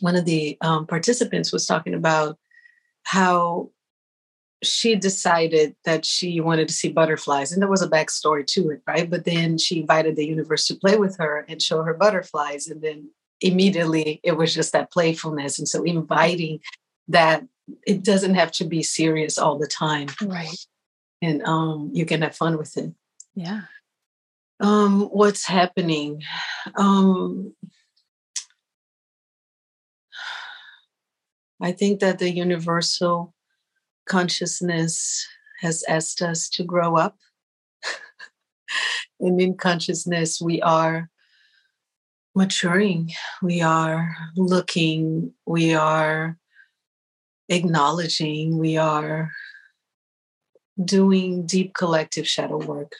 one 0.00 0.16
of 0.16 0.24
the 0.24 0.58
um, 0.60 0.86
participants 0.86 1.52
was 1.52 1.66
talking 1.66 1.94
about 1.94 2.38
how 3.04 3.70
she 4.62 4.94
decided 4.94 5.74
that 5.84 6.04
she 6.04 6.40
wanted 6.40 6.68
to 6.68 6.74
see 6.74 6.88
butterflies, 6.88 7.52
and 7.52 7.60
there 7.60 7.70
was 7.70 7.82
a 7.82 7.90
backstory 7.90 8.46
to 8.48 8.70
it, 8.70 8.82
right? 8.86 9.08
But 9.08 9.24
then 9.24 9.58
she 9.58 9.80
invited 9.80 10.16
the 10.16 10.26
universe 10.26 10.66
to 10.66 10.76
play 10.76 10.96
with 10.96 11.16
her 11.18 11.44
and 11.48 11.60
show 11.60 11.82
her 11.82 11.94
butterflies, 11.94 12.68
and 12.68 12.82
then 12.82 13.10
immediately 13.40 14.20
it 14.22 14.36
was 14.36 14.54
just 14.54 14.72
that 14.72 14.92
playfulness. 14.92 15.58
And 15.58 15.66
so 15.66 15.82
inviting 15.82 16.60
that 17.08 17.44
it 17.86 18.02
doesn't 18.02 18.34
have 18.34 18.52
to 18.52 18.64
be 18.64 18.82
serious 18.82 19.38
all 19.38 19.58
the 19.58 19.66
time. 19.66 20.08
Right 20.20 20.56
and 21.22 21.40
um, 21.44 21.90
you 21.94 22.04
can 22.04 22.20
have 22.22 22.36
fun 22.36 22.58
with 22.58 22.76
it. 22.76 22.92
Yeah. 23.34 23.62
Um, 24.60 25.02
what's 25.02 25.46
happening? 25.46 26.22
Um, 26.74 27.54
I 31.60 31.72
think 31.72 32.00
that 32.00 32.18
the 32.18 32.30
universal 32.30 33.34
consciousness 34.06 35.26
has 35.60 35.84
asked 35.88 36.20
us 36.20 36.48
to 36.50 36.64
grow 36.64 36.96
up. 36.96 37.16
and 39.20 39.40
in 39.40 39.56
consciousness, 39.56 40.40
we 40.40 40.60
are 40.60 41.08
maturing, 42.34 43.12
we 43.42 43.62
are 43.62 44.16
looking, 44.36 45.32
we 45.46 45.72
are 45.72 46.36
acknowledging, 47.48 48.58
we 48.58 48.76
are 48.76 49.30
doing 50.82 51.46
deep 51.46 51.74
collective 51.74 52.26
shadow 52.26 52.58
work. 52.58 52.94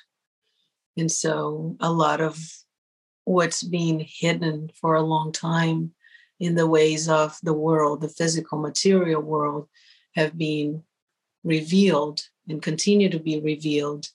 And 0.96 1.10
so 1.10 1.76
a 1.80 1.90
lot 1.90 2.20
of 2.20 2.38
what's 3.24 3.62
been 3.62 4.04
hidden 4.06 4.70
for 4.74 4.94
a 4.94 5.02
long 5.02 5.32
time 5.32 5.92
in 6.38 6.54
the 6.54 6.66
ways 6.66 7.08
of 7.08 7.38
the 7.42 7.54
world, 7.54 8.00
the 8.00 8.08
physical 8.08 8.58
material 8.58 9.22
world, 9.22 9.68
have 10.14 10.36
been 10.36 10.82
revealed 11.44 12.22
and 12.48 12.60
continue 12.60 13.08
to 13.08 13.18
be 13.18 13.40
revealed. 13.40 14.08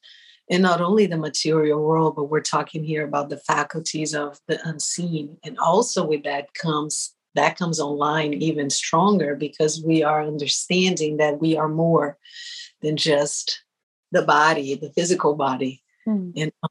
And 0.50 0.62
not 0.62 0.82
only 0.82 1.08
the 1.08 1.18
material 1.18 1.82
world, 1.82 2.16
but 2.16 2.26
we're 2.26 2.42
talking 2.42 2.84
here 2.84 3.06
about 3.06 3.30
the 3.30 3.38
faculties 3.38 4.14
of 4.14 4.40
the 4.48 4.60
unseen. 4.68 5.38
And 5.44 5.58
also 5.58 6.06
with 6.06 6.24
that 6.24 6.54
comes 6.54 7.16
that 7.38 7.58
comes 7.58 7.80
online 7.80 8.34
even 8.34 8.70
stronger 8.70 9.36
because 9.36 9.82
we 9.82 10.04
are 10.04 10.24
understanding 10.24 11.18
that 11.18 11.40
we 11.40 11.56
are 11.56 11.70
more 11.70 12.18
than 12.82 12.98
just 12.98 13.64
the 14.12 14.24
body, 14.24 14.76
the 14.76 14.92
physical 14.92 15.36
body. 15.36 15.84
Mm. 16.08 16.34
And 16.36 16.52
um, 16.64 16.70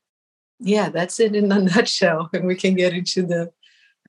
yeah, 0.61 0.89
that's 0.89 1.21
it 1.21 1.35
in 1.35 1.51
a 1.51 1.59
nutshell. 1.75 2.29
And 2.33 2.47
we 2.47 2.57
can 2.57 2.75
get 2.75 2.93
into 2.93 3.23
the 3.23 3.53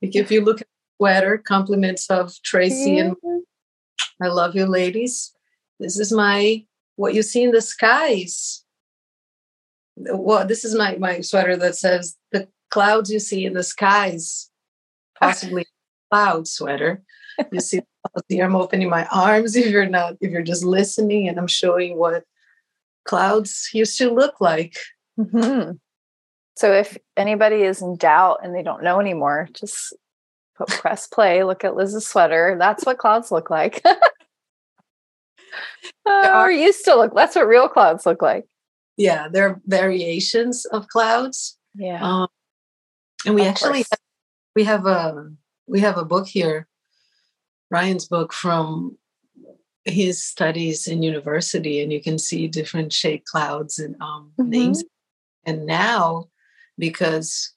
like 0.02 0.14
if 0.14 0.30
you 0.30 0.44
look 0.44 0.60
at 0.60 0.66
the 0.66 0.96
sweater, 0.96 1.38
compliments 1.38 2.10
of 2.10 2.34
Tracy 2.42 2.92
yeah. 2.92 3.04
and 3.04 3.16
mm-hmm. 3.16 3.38
I 4.22 4.28
love 4.28 4.54
you, 4.56 4.66
ladies. 4.66 5.32
This 5.78 5.98
is 5.98 6.12
my 6.12 6.64
what 6.96 7.14
you 7.14 7.22
see 7.22 7.44
in 7.44 7.52
the 7.52 7.62
skies. 7.62 8.64
Well, 9.96 10.46
this 10.46 10.64
is 10.64 10.74
my 10.74 10.96
my 10.96 11.20
sweater 11.20 11.56
that 11.56 11.76
says 11.76 12.16
the 12.32 12.48
clouds 12.70 13.10
you 13.10 13.20
see 13.20 13.44
in 13.44 13.54
the 13.54 13.62
skies, 13.62 14.50
ah. 15.20 15.26
possibly 15.26 15.66
cloud 16.10 16.48
sweater. 16.48 17.02
You 17.52 17.60
see 17.60 17.82
I'm 18.40 18.56
opening 18.56 18.88
my 18.88 19.06
arms 19.06 19.54
if 19.54 19.66
you're 19.66 19.86
not 19.86 20.16
if 20.20 20.30
you're 20.30 20.42
just 20.42 20.64
listening 20.64 21.28
and 21.28 21.38
I'm 21.38 21.46
showing 21.46 21.96
what 21.96 22.24
clouds 23.04 23.70
used 23.72 23.98
to 23.98 24.12
look 24.12 24.40
like. 24.40 24.76
Mm-hmm. 25.18 25.72
So 26.56 26.72
if 26.72 26.98
anybody 27.16 27.62
is 27.62 27.82
in 27.82 27.96
doubt 27.96 28.40
and 28.42 28.54
they 28.54 28.62
don't 28.62 28.82
know 28.82 29.00
anymore, 29.00 29.48
just 29.52 29.94
put 30.56 30.68
press 30.68 31.06
play, 31.06 31.44
look 31.44 31.64
at 31.64 31.76
Liz's 31.76 32.06
sweater. 32.06 32.56
That's 32.58 32.84
what 32.84 32.98
clouds 32.98 33.30
look 33.30 33.50
like. 33.50 33.82
uh, 36.06 36.32
or 36.34 36.50
used 36.50 36.84
to 36.86 36.96
look. 36.96 37.14
That's 37.14 37.36
what 37.36 37.46
real 37.46 37.68
clouds 37.68 38.06
look 38.06 38.22
like. 38.22 38.46
Yeah, 38.96 39.28
there 39.28 39.48
are 39.48 39.60
variations 39.66 40.64
of 40.66 40.88
clouds. 40.88 41.56
Yeah. 41.74 42.02
Um, 42.02 42.28
and 43.24 43.36
we 43.36 43.42
of 43.42 43.48
actually 43.48 43.84
have, 43.90 44.00
we 44.56 44.64
have 44.64 44.86
a 44.86 45.30
we 45.68 45.80
have 45.80 45.98
a 45.98 46.04
book 46.04 46.26
here, 46.26 46.66
Ryan's 47.70 48.06
book 48.06 48.32
from 48.32 48.96
his 49.84 50.22
studies 50.22 50.86
in 50.86 51.02
university, 51.02 51.80
and 51.82 51.92
you 51.92 52.02
can 52.02 52.18
see 52.18 52.48
different 52.48 52.92
shaped 52.92 53.26
clouds 53.26 53.78
and 53.78 53.94
um, 54.00 54.32
mm-hmm. 54.38 54.50
names. 54.50 54.84
And 55.44 55.66
now 55.66 56.28
because 56.78 57.52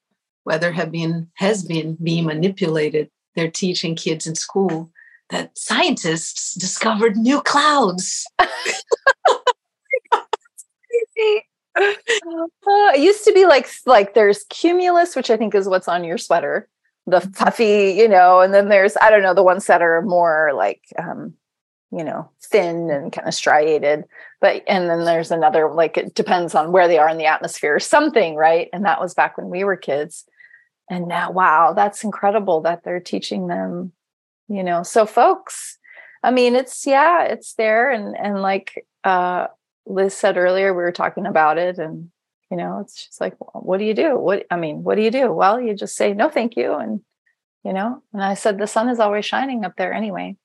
weather 0.46 0.72
have 0.72 0.92
been 0.92 1.30
has 1.36 1.64
been 1.64 1.98
being 2.02 2.26
manipulated. 2.26 3.10
They're 3.36 3.52
teaching 3.52 3.96
kids 3.96 4.28
in 4.28 4.36
school 4.36 4.92
that 5.30 5.58
scientists 5.58 6.54
discovered 6.56 7.16
new 7.16 7.42
clouds. 7.42 8.26
uh, 8.40 8.52
it 11.78 13.00
used 13.00 13.24
to 13.24 13.34
be 13.34 13.46
like 13.46 13.70
like 13.86 14.14
there's 14.14 14.44
cumulus, 14.50 15.16
which 15.16 15.30
I 15.30 15.38
think 15.38 15.56
is 15.56 15.70
what's 15.70 15.88
on 15.88 16.04
your 16.04 16.18
sweater, 16.18 16.68
the 17.08 17.22
puffy, 17.36 17.96
you 17.98 18.08
know, 18.08 18.42
and 18.42 18.54
then 18.54 18.70
there's 18.70 18.96
I 19.02 19.10
don't 19.10 19.24
know 19.24 19.34
the 19.34 19.44
ones 19.44 19.66
that 19.68 19.82
are 19.82 20.02
more 20.02 20.52
like 20.54 20.82
um, 20.98 21.34
you 21.92 22.04
know 22.04 22.30
thin 22.42 22.90
and 22.90 23.12
kind 23.12 23.28
of 23.28 23.34
striated 23.34 24.06
but 24.40 24.64
and 24.68 24.90
then 24.90 25.04
there's 25.04 25.30
another 25.30 25.70
like 25.70 25.98
it 25.98 26.16
depends 26.16 26.56
on 26.56 26.72
where 26.72 26.88
they 26.88 26.98
are 26.98 27.10
in 27.10 27.18
the 27.18 27.26
atmosphere 27.26 27.76
or 27.76 27.80
something 27.80 28.36
right? 28.36 28.70
And 28.74 28.86
that 28.86 29.02
was 29.02 29.14
back 29.14 29.38
when 29.38 29.50
we 29.50 29.64
were 29.64 29.76
kids. 29.76 30.26
And 30.90 31.08
now 31.08 31.32
wow 31.32 31.74
that's 31.74 32.04
incredible 32.04 32.62
that 32.62 32.84
they're 32.84 33.00
teaching 33.00 33.48
them 33.48 33.94
you 34.50 34.64
know 34.64 34.84
so 34.84 35.06
folks 35.06 35.78
i 36.24 36.32
mean 36.32 36.56
it's 36.56 36.86
yeah 36.86 37.24
it's 37.24 37.54
there 37.54 37.90
and 37.90 38.18
and 38.18 38.42
like 38.42 38.86
uh 39.06 39.48
liz 39.86 40.14
said 40.14 40.36
earlier 40.36 40.74
we 40.74 40.84
were 40.84 40.92
talking 40.92 41.26
about 41.26 41.58
it 41.58 41.78
and 41.78 42.12
you 42.52 42.58
know 42.58 42.80
it's 42.80 43.06
just 43.06 43.22
like 43.22 43.36
what 43.54 43.78
do 43.78 43.86
you 43.86 43.94
do 43.94 44.18
what 44.18 44.46
i 44.52 44.56
mean 44.56 44.84
what 44.84 44.96
do 44.96 45.02
you 45.02 45.12
do 45.12 45.32
well 45.32 45.60
you 45.60 45.74
just 45.74 45.96
say 45.96 46.14
no 46.14 46.30
thank 46.30 46.56
you 46.56 46.76
and 46.76 47.00
you 47.64 47.74
know 47.74 48.04
and 48.14 48.24
i 48.24 48.34
said 48.34 48.58
the 48.58 48.68
sun 48.68 48.90
is 48.90 49.00
always 49.00 49.26
shining 49.26 49.66
up 49.66 49.74
there 49.78 49.94
anyway 49.94 50.36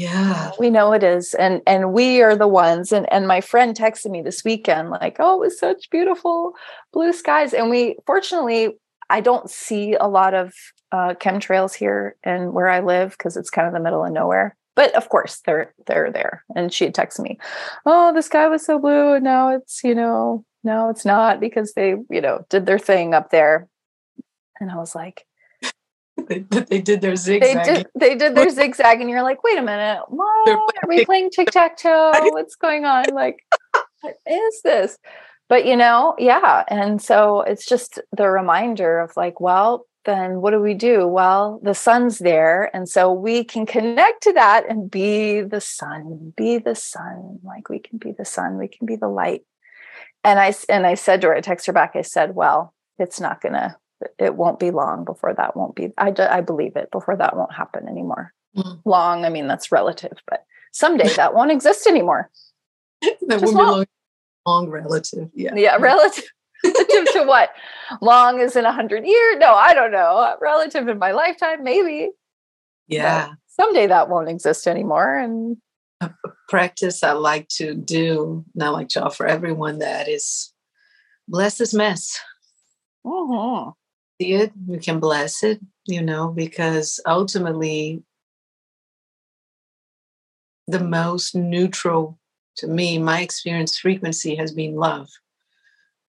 yeah. 0.00 0.52
We 0.58 0.70
know 0.70 0.94
it 0.94 1.02
is. 1.02 1.34
And 1.34 1.60
and 1.66 1.92
we 1.92 2.22
are 2.22 2.34
the 2.34 2.48
ones. 2.48 2.90
And 2.90 3.10
and 3.12 3.28
my 3.28 3.42
friend 3.42 3.76
texted 3.76 4.10
me 4.10 4.22
this 4.22 4.42
weekend, 4.44 4.88
like, 4.88 5.16
oh, 5.18 5.34
it 5.34 5.40
was 5.40 5.58
such 5.58 5.90
beautiful 5.90 6.54
blue 6.92 7.12
skies. 7.12 7.52
And 7.52 7.68
we 7.68 7.96
fortunately, 8.06 8.78
I 9.10 9.20
don't 9.20 9.50
see 9.50 9.94
a 9.94 10.08
lot 10.08 10.32
of 10.32 10.54
uh, 10.90 11.14
chemtrails 11.20 11.74
here 11.74 12.16
and 12.24 12.54
where 12.54 12.68
I 12.68 12.80
live 12.80 13.10
because 13.10 13.36
it's 13.36 13.50
kind 13.50 13.66
of 13.66 13.74
the 13.74 13.80
middle 13.80 14.02
of 14.02 14.10
nowhere. 14.10 14.56
But 14.74 14.94
of 14.94 15.10
course, 15.10 15.42
they're 15.44 15.74
they're 15.86 16.10
there. 16.10 16.44
And 16.56 16.72
she 16.72 16.84
had 16.84 16.94
texted 16.94 17.20
me, 17.20 17.38
"Oh, 17.84 18.14
the 18.14 18.22
sky 18.22 18.48
was 18.48 18.64
so 18.64 18.78
blue, 18.78 19.12
and 19.14 19.24
now 19.24 19.54
it's 19.54 19.84
you 19.84 19.94
know 19.94 20.46
now 20.62 20.90
it's 20.90 21.04
not 21.04 21.40
because 21.40 21.72
they 21.74 21.94
you 22.10 22.20
know 22.20 22.44
did 22.48 22.66
their 22.66 22.78
thing 22.78 23.14
up 23.14 23.30
there." 23.30 23.68
And 24.60 24.70
I 24.70 24.76
was 24.76 24.94
like, 24.94 25.24
they, 26.28 26.40
they 26.40 26.80
did 26.80 27.00
their 27.00 27.16
zigzag. 27.16 27.64
They 27.64 27.74
did, 27.74 27.86
they 27.98 28.14
did 28.14 28.34
their 28.34 28.50
zigzag, 28.50 29.00
and 29.00 29.10
you're 29.10 29.22
like, 29.22 29.42
wait 29.42 29.58
a 29.58 29.62
minute, 29.62 30.02
what? 30.08 30.48
Are 30.48 30.88
we 30.88 31.04
playing 31.04 31.30
tic 31.32 31.50
tac 31.50 31.76
toe? 31.76 32.12
What's 32.14 32.56
going 32.56 32.84
on? 32.84 33.04
Like, 33.12 33.38
what 34.00 34.16
is 34.26 34.62
this? 34.62 34.98
But 35.48 35.66
you 35.66 35.76
know, 35.76 36.14
yeah. 36.18 36.64
And 36.68 37.02
so 37.02 37.40
it's 37.40 37.66
just 37.66 38.00
the 38.16 38.28
reminder 38.28 39.00
of 39.00 39.10
like, 39.16 39.40
well, 39.40 39.86
then 40.04 40.40
what 40.40 40.52
do 40.52 40.60
we 40.60 40.74
do? 40.74 41.06
Well, 41.06 41.60
the 41.62 41.74
sun's 41.74 42.18
there. 42.18 42.74
And 42.74 42.88
so 42.88 43.12
we 43.12 43.44
can 43.44 43.66
connect 43.66 44.22
to 44.22 44.32
that 44.32 44.64
and 44.68 44.90
be 44.90 45.42
the 45.42 45.60
sun, 45.60 46.32
be 46.36 46.58
the 46.58 46.74
sun. 46.74 47.40
Like 47.42 47.68
we 47.68 47.80
can 47.80 47.98
be 47.98 48.12
the 48.12 48.24
sun, 48.24 48.56
we 48.56 48.68
can 48.68 48.86
be 48.86 48.96
the 48.96 49.08
light. 49.08 49.42
And 50.22 50.38
I 50.38 50.54
and 50.68 50.86
I 50.86 50.94
said 50.94 51.20
to 51.22 51.28
her, 51.28 51.34
I 51.34 51.40
text 51.40 51.66
her 51.66 51.72
back, 51.72 51.92
I 51.94 52.02
said, 52.02 52.34
well, 52.34 52.74
it's 52.98 53.20
not 53.20 53.40
gonna 53.40 53.76
it 54.18 54.34
won't 54.34 54.58
be 54.58 54.70
long 54.70 55.04
before 55.04 55.34
that 55.34 55.56
won't 55.56 55.74
be 55.74 55.90
i, 55.98 56.14
I 56.18 56.40
believe 56.40 56.76
it 56.76 56.90
before 56.90 57.16
that 57.16 57.36
won't 57.36 57.54
happen 57.54 57.88
anymore. 57.88 58.32
Mm. 58.56 58.80
long 58.84 59.24
i 59.24 59.28
mean 59.28 59.46
that's 59.46 59.70
relative 59.70 60.18
but 60.28 60.44
someday 60.72 61.08
that 61.14 61.34
won't 61.34 61.52
exist 61.52 61.86
anymore. 61.86 62.30
That 63.28 63.40
won't 63.40 63.56
be 63.56 63.62
long, 63.62 63.86
long 64.46 64.70
relative 64.70 65.30
yeah. 65.34 65.54
Yeah 65.54 65.76
relative 65.76 66.24
relative 66.62 67.12
to 67.14 67.22
what? 67.24 67.50
Long 68.02 68.40
is 68.40 68.56
in 68.56 68.66
a 68.66 68.72
hundred 68.72 69.06
years 69.06 69.36
no 69.38 69.54
i 69.54 69.72
don't 69.72 69.92
know 69.92 70.36
relative 70.40 70.88
in 70.88 70.98
my 70.98 71.12
lifetime 71.12 71.64
maybe. 71.64 72.10
Yeah. 72.88 73.30
someday 73.46 73.86
that 73.86 74.08
won't 74.08 74.28
exist 74.28 74.66
anymore 74.66 75.16
and 75.16 75.56
a 76.00 76.10
practice 76.48 77.02
i 77.02 77.12
like 77.12 77.48
to 77.48 77.74
do 77.74 78.44
not 78.54 78.72
like 78.72 78.88
to 78.88 79.02
offer 79.02 79.26
everyone 79.26 79.78
that 79.78 80.08
is 80.08 80.52
bless 81.28 81.58
this 81.58 81.72
mess. 81.72 82.18
Mm-hmm 83.06 83.70
see 84.20 84.34
it, 84.34 84.52
you 84.68 84.78
can 84.78 85.00
bless 85.00 85.42
it, 85.42 85.60
you 85.86 86.02
know, 86.02 86.28
because 86.28 87.00
ultimately 87.06 88.02
the 90.66 90.80
most 90.80 91.34
neutral 91.34 92.18
to 92.56 92.66
me, 92.66 92.98
my 92.98 93.20
experience 93.22 93.78
frequency 93.78 94.34
has 94.34 94.52
been 94.52 94.74
love. 94.74 95.08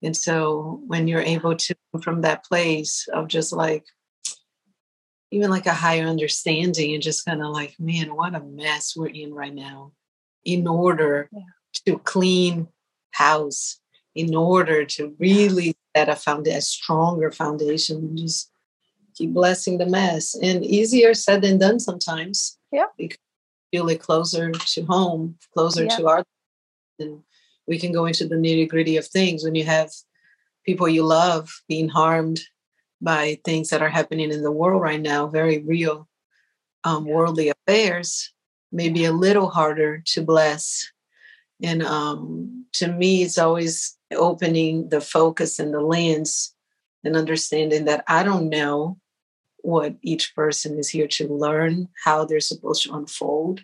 And 0.02 0.16
so 0.16 0.80
when 0.86 1.08
you're 1.08 1.20
able 1.20 1.56
to 1.56 1.74
from 2.02 2.20
that 2.20 2.44
place 2.44 3.08
of 3.12 3.26
just 3.26 3.52
like 3.52 3.84
even 5.30 5.50
like 5.50 5.66
a 5.66 5.74
higher 5.74 6.06
understanding 6.06 6.94
and 6.94 7.02
just 7.02 7.24
kind 7.24 7.42
of 7.42 7.48
like, 7.48 7.74
man, 7.78 8.14
what 8.14 8.34
a 8.34 8.40
mess 8.40 8.94
we're 8.96 9.08
in 9.08 9.34
right 9.34 9.54
now. 9.54 9.92
In 10.44 10.66
order 10.68 11.28
yeah. 11.32 11.40
to 11.86 11.98
clean 11.98 12.68
house, 13.10 13.80
in 14.14 14.34
order 14.34 14.84
to 14.84 15.14
really 15.18 15.74
set 15.96 16.08
a 16.08 16.16
found 16.16 16.46
a 16.46 16.60
stronger 16.60 17.30
foundation. 17.30 18.16
Just 18.16 18.50
keep 19.14 19.32
blessing 19.32 19.78
the 19.78 19.86
mess, 19.86 20.34
and 20.42 20.64
easier 20.64 21.14
said 21.14 21.42
than 21.42 21.58
done 21.58 21.80
sometimes. 21.80 22.58
Yeah, 22.70 22.86
because 22.98 23.18
feel 23.70 23.88
it 23.88 24.00
closer 24.00 24.52
to 24.52 24.82
home, 24.84 25.36
closer 25.54 25.84
yeah. 25.84 25.96
to 25.96 26.08
our, 26.08 26.24
and 26.98 27.22
we 27.66 27.78
can 27.78 27.92
go 27.92 28.06
into 28.06 28.26
the 28.26 28.36
nitty 28.36 28.68
gritty 28.68 28.96
of 28.96 29.06
things 29.06 29.42
when 29.42 29.54
you 29.54 29.64
have 29.64 29.90
people 30.64 30.88
you 30.88 31.02
love 31.02 31.50
being 31.68 31.88
harmed 31.88 32.40
by 33.00 33.38
things 33.44 33.70
that 33.70 33.82
are 33.82 33.88
happening 33.88 34.30
in 34.30 34.42
the 34.42 34.52
world 34.52 34.82
right 34.82 35.00
now, 35.00 35.26
very 35.26 35.58
real 35.58 36.08
um, 36.84 37.04
worldly 37.04 37.50
affairs, 37.50 38.32
maybe 38.72 39.04
a 39.04 39.12
little 39.12 39.48
harder 39.48 40.02
to 40.06 40.22
bless. 40.22 40.90
And 41.62 41.82
um, 41.82 42.66
to 42.74 42.88
me, 42.88 43.22
it's 43.22 43.38
always 43.38 43.96
opening 44.14 44.88
the 44.88 45.00
focus 45.00 45.58
and 45.58 45.72
the 45.72 45.80
lens 45.80 46.54
and 47.04 47.16
understanding 47.16 47.84
that 47.86 48.04
I 48.08 48.22
don't 48.22 48.48
know 48.48 48.98
what 49.58 49.96
each 50.02 50.34
person 50.34 50.78
is 50.78 50.88
here 50.88 51.08
to 51.08 51.28
learn, 51.28 51.88
how 52.04 52.24
they're 52.24 52.40
supposed 52.40 52.84
to 52.84 52.94
unfold. 52.94 53.62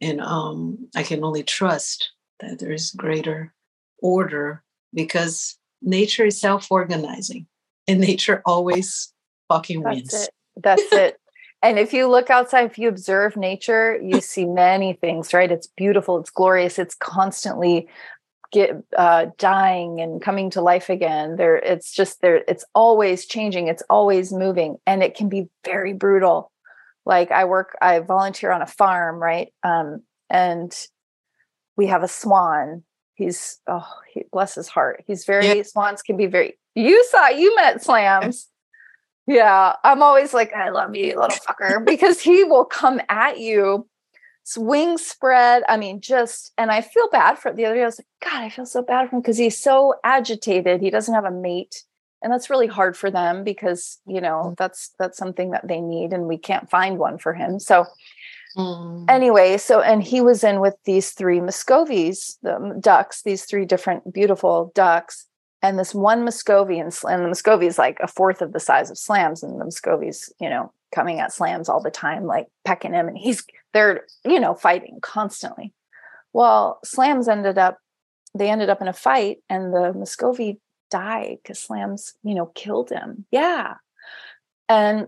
And 0.00 0.20
um, 0.20 0.88
I 0.96 1.04
can 1.04 1.22
only 1.22 1.44
trust 1.44 2.10
that 2.40 2.58
there 2.58 2.72
is 2.72 2.90
greater 2.90 3.54
order 3.98 4.64
because 4.92 5.56
nature 5.80 6.26
is 6.26 6.40
self 6.40 6.72
organizing 6.72 7.46
and 7.88 8.00
nature 8.00 8.42
always 8.44 9.12
fucking 9.48 9.82
That's 9.82 9.96
wins. 9.96 10.14
It. 10.14 10.30
That's 10.62 10.92
it. 10.92 11.16
And 11.62 11.78
if 11.78 11.92
you 11.92 12.08
look 12.08 12.28
outside, 12.28 12.64
if 12.64 12.78
you 12.78 12.88
observe 12.88 13.36
nature, 13.36 13.98
you 14.02 14.20
see 14.20 14.44
many 14.44 14.94
things, 14.94 15.32
right? 15.32 15.50
It's 15.50 15.68
beautiful, 15.68 16.18
it's 16.18 16.30
glorious, 16.30 16.78
it's 16.78 16.94
constantly 16.94 17.88
get 18.52 18.70
uh, 18.96 19.26
dying 19.38 20.00
and 20.00 20.20
coming 20.20 20.50
to 20.50 20.60
life 20.60 20.90
again 20.90 21.36
there 21.36 21.56
it's 21.56 21.90
just 21.90 22.20
there 22.20 22.44
it's 22.46 22.64
always 22.74 23.24
changing 23.24 23.66
it's 23.66 23.82
always 23.88 24.30
moving 24.32 24.76
and 24.86 25.02
it 25.02 25.16
can 25.16 25.28
be 25.28 25.48
very 25.64 25.94
brutal 25.94 26.52
like 27.06 27.30
i 27.32 27.46
work 27.46 27.76
i 27.80 27.98
volunteer 27.98 28.52
on 28.52 28.62
a 28.62 28.66
farm 28.66 29.20
right 29.20 29.52
um, 29.62 30.02
and 30.28 30.86
we 31.76 31.86
have 31.86 32.02
a 32.02 32.08
swan 32.08 32.82
he's 33.14 33.58
oh 33.66 33.88
he, 34.12 34.24
bless 34.30 34.54
his 34.54 34.68
heart 34.68 35.02
he's 35.06 35.24
very 35.24 35.46
yeah. 35.46 35.62
swans 35.62 36.02
can 36.02 36.18
be 36.18 36.26
very 36.26 36.58
You 36.74 37.04
saw, 37.10 37.28
you 37.28 37.54
met 37.56 37.82
Slams. 37.82 38.48
Yeah. 39.26 39.74
I'm 39.84 40.02
always 40.02 40.34
like, 40.34 40.52
I 40.52 40.70
love 40.70 40.94
you, 40.94 41.18
little 41.18 41.28
fucker, 41.28 41.84
because 41.86 42.20
he 42.20 42.44
will 42.44 42.64
come 42.64 43.00
at 43.08 43.38
you, 43.38 43.88
swing 44.44 44.98
spread. 44.98 45.62
I 45.68 45.76
mean, 45.76 46.00
just, 46.00 46.52
and 46.58 46.70
I 46.70 46.80
feel 46.80 47.08
bad 47.10 47.38
for 47.38 47.52
the 47.52 47.66
other 47.66 47.76
day. 47.76 47.82
I 47.82 47.86
was 47.86 48.00
like, 48.00 48.30
God, 48.30 48.42
I 48.42 48.48
feel 48.48 48.66
so 48.66 48.82
bad 48.82 49.08
for 49.08 49.16
him 49.16 49.22
because 49.22 49.38
he's 49.38 49.58
so 49.58 49.94
agitated. 50.04 50.80
He 50.80 50.90
doesn't 50.90 51.14
have 51.14 51.24
a 51.24 51.30
mate. 51.30 51.84
And 52.22 52.32
that's 52.32 52.50
really 52.50 52.68
hard 52.68 52.96
for 52.96 53.10
them 53.10 53.42
because, 53.42 53.98
you 54.06 54.20
know, 54.20 54.52
mm. 54.52 54.56
that's 54.56 54.92
that's 54.96 55.18
something 55.18 55.50
that 55.50 55.66
they 55.66 55.80
need 55.80 56.12
and 56.12 56.28
we 56.28 56.38
can't 56.38 56.70
find 56.70 56.96
one 56.96 57.18
for 57.18 57.34
him. 57.34 57.58
So 57.58 57.86
Mm. 58.56 59.06
Anyway, 59.08 59.56
so 59.56 59.80
and 59.80 60.02
he 60.02 60.20
was 60.20 60.44
in 60.44 60.60
with 60.60 60.74
these 60.84 61.10
three 61.10 61.40
Muscovies, 61.40 62.36
the 62.42 62.76
ducks, 62.80 63.22
these 63.22 63.44
three 63.44 63.64
different 63.64 64.12
beautiful 64.12 64.72
ducks, 64.74 65.26
and 65.62 65.78
this 65.78 65.94
one 65.94 66.24
Muscovy, 66.24 66.78
and, 66.78 66.92
the 66.92 67.28
Muscovy 67.28 67.66
is 67.66 67.78
like 67.78 67.98
a 68.00 68.08
fourth 68.08 68.42
of 68.42 68.52
the 68.52 68.60
size 68.60 68.90
of 68.90 68.98
Slams, 68.98 69.42
and 69.42 69.60
the 69.60 69.64
Muscovies, 69.64 70.30
you 70.40 70.50
know, 70.50 70.72
coming 70.92 71.20
at 71.20 71.32
Slams 71.32 71.68
all 71.68 71.80
the 71.80 71.90
time, 71.90 72.26
like 72.26 72.48
pecking 72.64 72.92
him, 72.92 73.08
and 73.08 73.16
he's 73.16 73.44
they're 73.72 74.04
you 74.24 74.40
know 74.40 74.54
fighting 74.54 74.98
constantly. 75.00 75.72
Well, 76.32 76.80
Slams 76.84 77.28
ended 77.28 77.58
up, 77.58 77.78
they 78.36 78.50
ended 78.50 78.70
up 78.70 78.80
in 78.80 78.88
a 78.88 78.92
fight, 78.92 79.38
and 79.48 79.72
the 79.72 79.92
Muscovy 79.92 80.60
died 80.90 81.38
because 81.42 81.60
Slams, 81.60 82.14
you 82.24 82.34
know, 82.34 82.46
killed 82.54 82.90
him. 82.90 83.24
Yeah, 83.30 83.74
and 84.68 85.06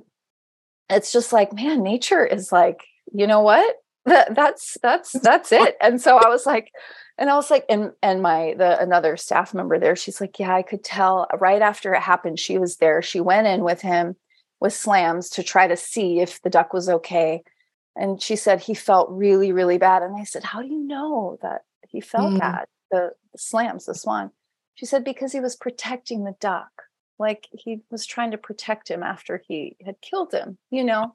it's 0.88 1.12
just 1.12 1.32
like 1.32 1.52
man, 1.52 1.82
nature 1.82 2.24
is 2.24 2.52
like 2.52 2.84
you 3.12 3.26
know 3.26 3.40
what? 3.40 3.76
That, 4.06 4.34
that's 4.34 4.76
that's 4.82 5.12
that's 5.12 5.50
it. 5.52 5.76
And 5.80 6.00
so 6.00 6.18
I 6.18 6.28
was 6.28 6.44
like, 6.46 6.70
and 7.16 7.30
I 7.30 7.36
was 7.36 7.50
like, 7.50 7.64
and 7.68 7.92
and 8.02 8.20
my 8.22 8.54
the 8.56 8.80
another 8.80 9.16
staff 9.16 9.54
member 9.54 9.78
there, 9.78 9.96
she's 9.96 10.20
like, 10.20 10.38
yeah, 10.38 10.54
I 10.54 10.62
could 10.62 10.84
tell 10.84 11.26
right 11.38 11.62
after 11.62 11.94
it 11.94 12.02
happened, 12.02 12.38
she 12.38 12.58
was 12.58 12.76
there. 12.76 13.00
She 13.02 13.20
went 13.20 13.46
in 13.46 13.64
with 13.64 13.80
him 13.80 14.16
with 14.60 14.72
slams 14.72 15.28
to 15.30 15.42
try 15.42 15.66
to 15.66 15.76
see 15.76 16.20
if 16.20 16.40
the 16.42 16.50
duck 16.50 16.72
was 16.72 16.88
okay. 16.88 17.42
And 17.96 18.20
she 18.20 18.34
said 18.36 18.60
he 18.60 18.74
felt 18.74 19.10
really, 19.10 19.52
really 19.52 19.78
bad. 19.78 20.02
And 20.02 20.16
I 20.16 20.24
said, 20.24 20.42
How 20.42 20.62
do 20.62 20.68
you 20.68 20.80
know 20.80 21.38
that 21.42 21.62
he 21.88 22.00
felt 22.00 22.32
mm. 22.32 22.40
bad? 22.40 22.66
The, 22.90 23.10
the 23.32 23.38
slams, 23.38 23.86
the 23.86 23.94
swan. 23.94 24.30
She 24.74 24.86
said, 24.86 25.04
Because 25.04 25.32
he 25.32 25.40
was 25.40 25.54
protecting 25.54 26.24
the 26.24 26.34
duck. 26.40 26.70
Like 27.18 27.46
he 27.52 27.82
was 27.90 28.06
trying 28.06 28.32
to 28.32 28.38
protect 28.38 28.90
him 28.90 29.02
after 29.02 29.40
he 29.46 29.76
had 29.84 30.00
killed 30.00 30.32
him, 30.32 30.58
you 30.70 30.82
know? 30.82 31.14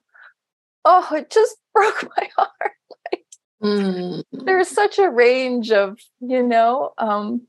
Oh, 0.86 1.08
it 1.14 1.30
just 1.30 1.58
broke 1.74 2.08
my 2.18 2.30
heart. 2.36 2.74
like, 3.12 3.26
mm. 3.64 4.24
There's 4.32 4.70
such 4.70 5.00
a 5.00 5.10
range 5.10 5.72
of, 5.72 6.00
you 6.20 6.44
know, 6.44 6.94
um, 6.98 7.48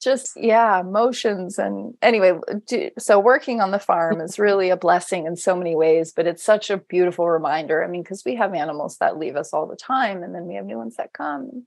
just 0.00 0.36
yeah, 0.36 0.78
emotions 0.80 1.58
and 1.58 1.94
anyway. 2.00 2.32
Do, 2.68 2.90
so 2.98 3.18
working 3.18 3.60
on 3.60 3.72
the 3.72 3.80
farm 3.80 4.20
is 4.20 4.38
really 4.38 4.70
a 4.70 4.76
blessing 4.76 5.26
in 5.26 5.34
so 5.34 5.56
many 5.56 5.74
ways, 5.74 6.12
but 6.14 6.26
it's 6.26 6.44
such 6.44 6.70
a 6.70 6.76
beautiful 6.76 7.28
reminder. 7.28 7.82
I 7.82 7.88
mean, 7.88 8.02
because 8.02 8.24
we 8.24 8.36
have 8.36 8.54
animals 8.54 8.98
that 8.98 9.18
leave 9.18 9.34
us 9.34 9.52
all 9.52 9.66
the 9.66 9.74
time, 9.74 10.22
and 10.22 10.32
then 10.34 10.46
we 10.46 10.54
have 10.54 10.66
new 10.66 10.78
ones 10.78 10.96
that 10.96 11.12
come. 11.12 11.66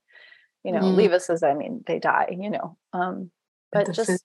You 0.63 0.71
know, 0.71 0.79
mm. 0.79 0.95
leave 0.95 1.11
us 1.11 1.29
as 1.29 1.43
I 1.43 1.55
mean, 1.55 1.83
they 1.85 1.99
die. 1.99 2.37
You 2.39 2.51
know, 2.51 2.77
um, 2.93 3.31
but 3.73 3.91
just 3.93 4.23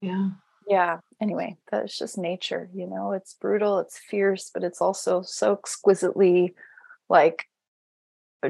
yeah 0.00 0.30
yeah 0.68 0.98
anyway 1.20 1.56
that's 1.70 1.98
just 1.98 2.18
nature 2.18 2.68
you 2.74 2.86
know 2.86 3.12
it's 3.12 3.34
brutal 3.34 3.78
it's 3.78 3.98
fierce 3.98 4.50
but 4.52 4.64
it's 4.64 4.80
also 4.80 5.22
so 5.22 5.52
exquisitely 5.52 6.54
like 7.08 7.46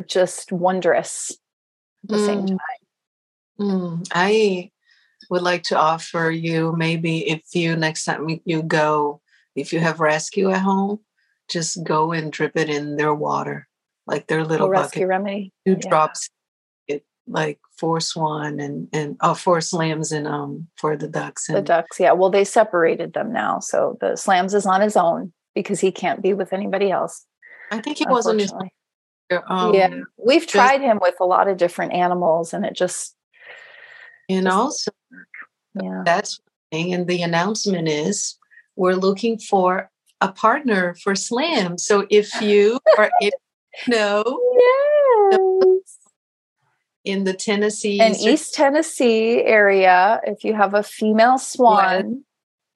just 0.06 0.52
wondrous 0.52 1.36
at 2.04 2.10
the 2.10 2.16
mm. 2.16 2.26
same 2.26 2.46
time 2.46 2.58
mm. 3.58 4.08
i 4.12 4.70
would 5.30 5.42
like 5.42 5.62
to 5.62 5.78
offer 5.78 6.30
you 6.30 6.74
maybe 6.76 7.28
if 7.28 7.42
you 7.54 7.76
next 7.76 8.04
time 8.04 8.40
you 8.44 8.62
go 8.62 9.20
if 9.54 9.72
you 9.72 9.80
have 9.80 10.00
rescue 10.00 10.50
at 10.50 10.62
home 10.62 10.98
just 11.48 11.82
go 11.84 12.12
and 12.12 12.32
drip 12.32 12.56
it 12.56 12.68
in 12.68 12.96
their 12.96 13.14
water 13.14 13.68
like 14.06 14.26
their 14.26 14.44
little 14.44 14.66
oh, 14.66 14.70
rescue 14.70 15.06
remedy 15.06 15.52
two 15.66 15.72
yeah. 15.72 15.88
drops 15.88 16.30
like 17.26 17.58
four 17.78 18.00
swan 18.00 18.60
and 18.60 18.88
and 18.92 19.16
oh 19.20 19.34
four 19.34 19.60
slams 19.60 20.12
and 20.12 20.26
um 20.26 20.66
for 20.76 20.96
the 20.96 21.08
ducks 21.08 21.48
and 21.48 21.56
the 21.56 21.62
ducks 21.62 21.98
yeah 21.98 22.12
well 22.12 22.30
they 22.30 22.44
separated 22.44 23.14
them 23.14 23.32
now 23.32 23.58
so 23.58 23.96
the 24.00 24.16
slams 24.16 24.52
is 24.52 24.66
on 24.66 24.80
his 24.80 24.96
own 24.96 25.32
because 25.54 25.80
he 25.80 25.90
can't 25.90 26.22
be 26.22 26.34
with 26.34 26.52
anybody 26.52 26.90
else 26.90 27.24
i 27.72 27.80
think 27.80 27.96
he 27.96 28.06
wasn't 28.08 28.38
his 28.38 28.52
um, 29.48 29.74
yeah 29.74 29.88
we've 30.24 30.46
tried 30.46 30.80
him 30.80 30.98
with 31.00 31.14
a 31.18 31.24
lot 31.24 31.48
of 31.48 31.56
different 31.56 31.92
animals 31.92 32.52
and 32.52 32.64
it 32.64 32.74
just 32.74 33.16
and 34.28 34.46
also 34.46 34.90
yeah. 35.82 36.02
that's 36.04 36.40
thing 36.70 36.92
and 36.92 37.06
the 37.08 37.22
announcement 37.22 37.88
is 37.88 38.38
we're 38.76 38.94
looking 38.94 39.38
for 39.38 39.90
a 40.20 40.30
partner 40.30 40.94
for 41.02 41.14
slam 41.14 41.78
so 41.78 42.06
if 42.10 42.40
you 42.40 42.78
are 42.98 43.10
if 43.20 43.32
no 43.88 44.22
yes 44.58 44.93
in 47.04 47.24
the 47.24 47.34
Tennessee 47.34 48.00
and 48.00 48.16
East 48.16 48.54
Tennessee 48.54 49.42
area. 49.42 50.20
If 50.24 50.42
you 50.44 50.54
have 50.54 50.74
a 50.74 50.82
female 50.82 51.38
swan, 51.38 52.24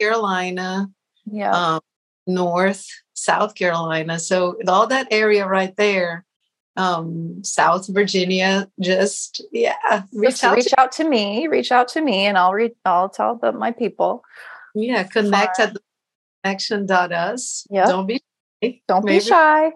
Carolina, 0.00 0.90
yeah, 1.26 1.52
um, 1.52 1.80
North, 2.26 2.86
South 3.14 3.54
Carolina. 3.54 4.18
So 4.18 4.56
all 4.68 4.86
that 4.88 5.08
area 5.10 5.46
right 5.46 5.74
there, 5.76 6.24
um, 6.76 7.42
South 7.42 7.88
Virginia. 7.88 8.70
Just 8.80 9.42
yeah, 9.50 10.02
reach, 10.12 10.30
just 10.30 10.44
out, 10.44 10.56
reach 10.56 10.66
to- 10.66 10.80
out 10.80 10.92
to 10.92 11.08
me. 11.08 11.46
Reach 11.48 11.72
out 11.72 11.88
to 11.88 12.00
me, 12.00 12.26
and 12.26 12.36
I'll 12.36 12.52
read. 12.52 12.72
I'll 12.84 13.08
tell 13.08 13.36
the, 13.36 13.52
my 13.52 13.72
people. 13.72 14.22
Yeah, 14.74 15.04
connect 15.04 15.58
at 15.58 15.74
the 15.74 15.80
connection.us. 16.44 17.66
Yeah, 17.70 17.86
don't 17.86 18.06
be 18.06 18.20
shy. 18.62 18.80
don't 18.86 19.04
Maybe. 19.04 19.20
be 19.20 19.24
shy 19.24 19.72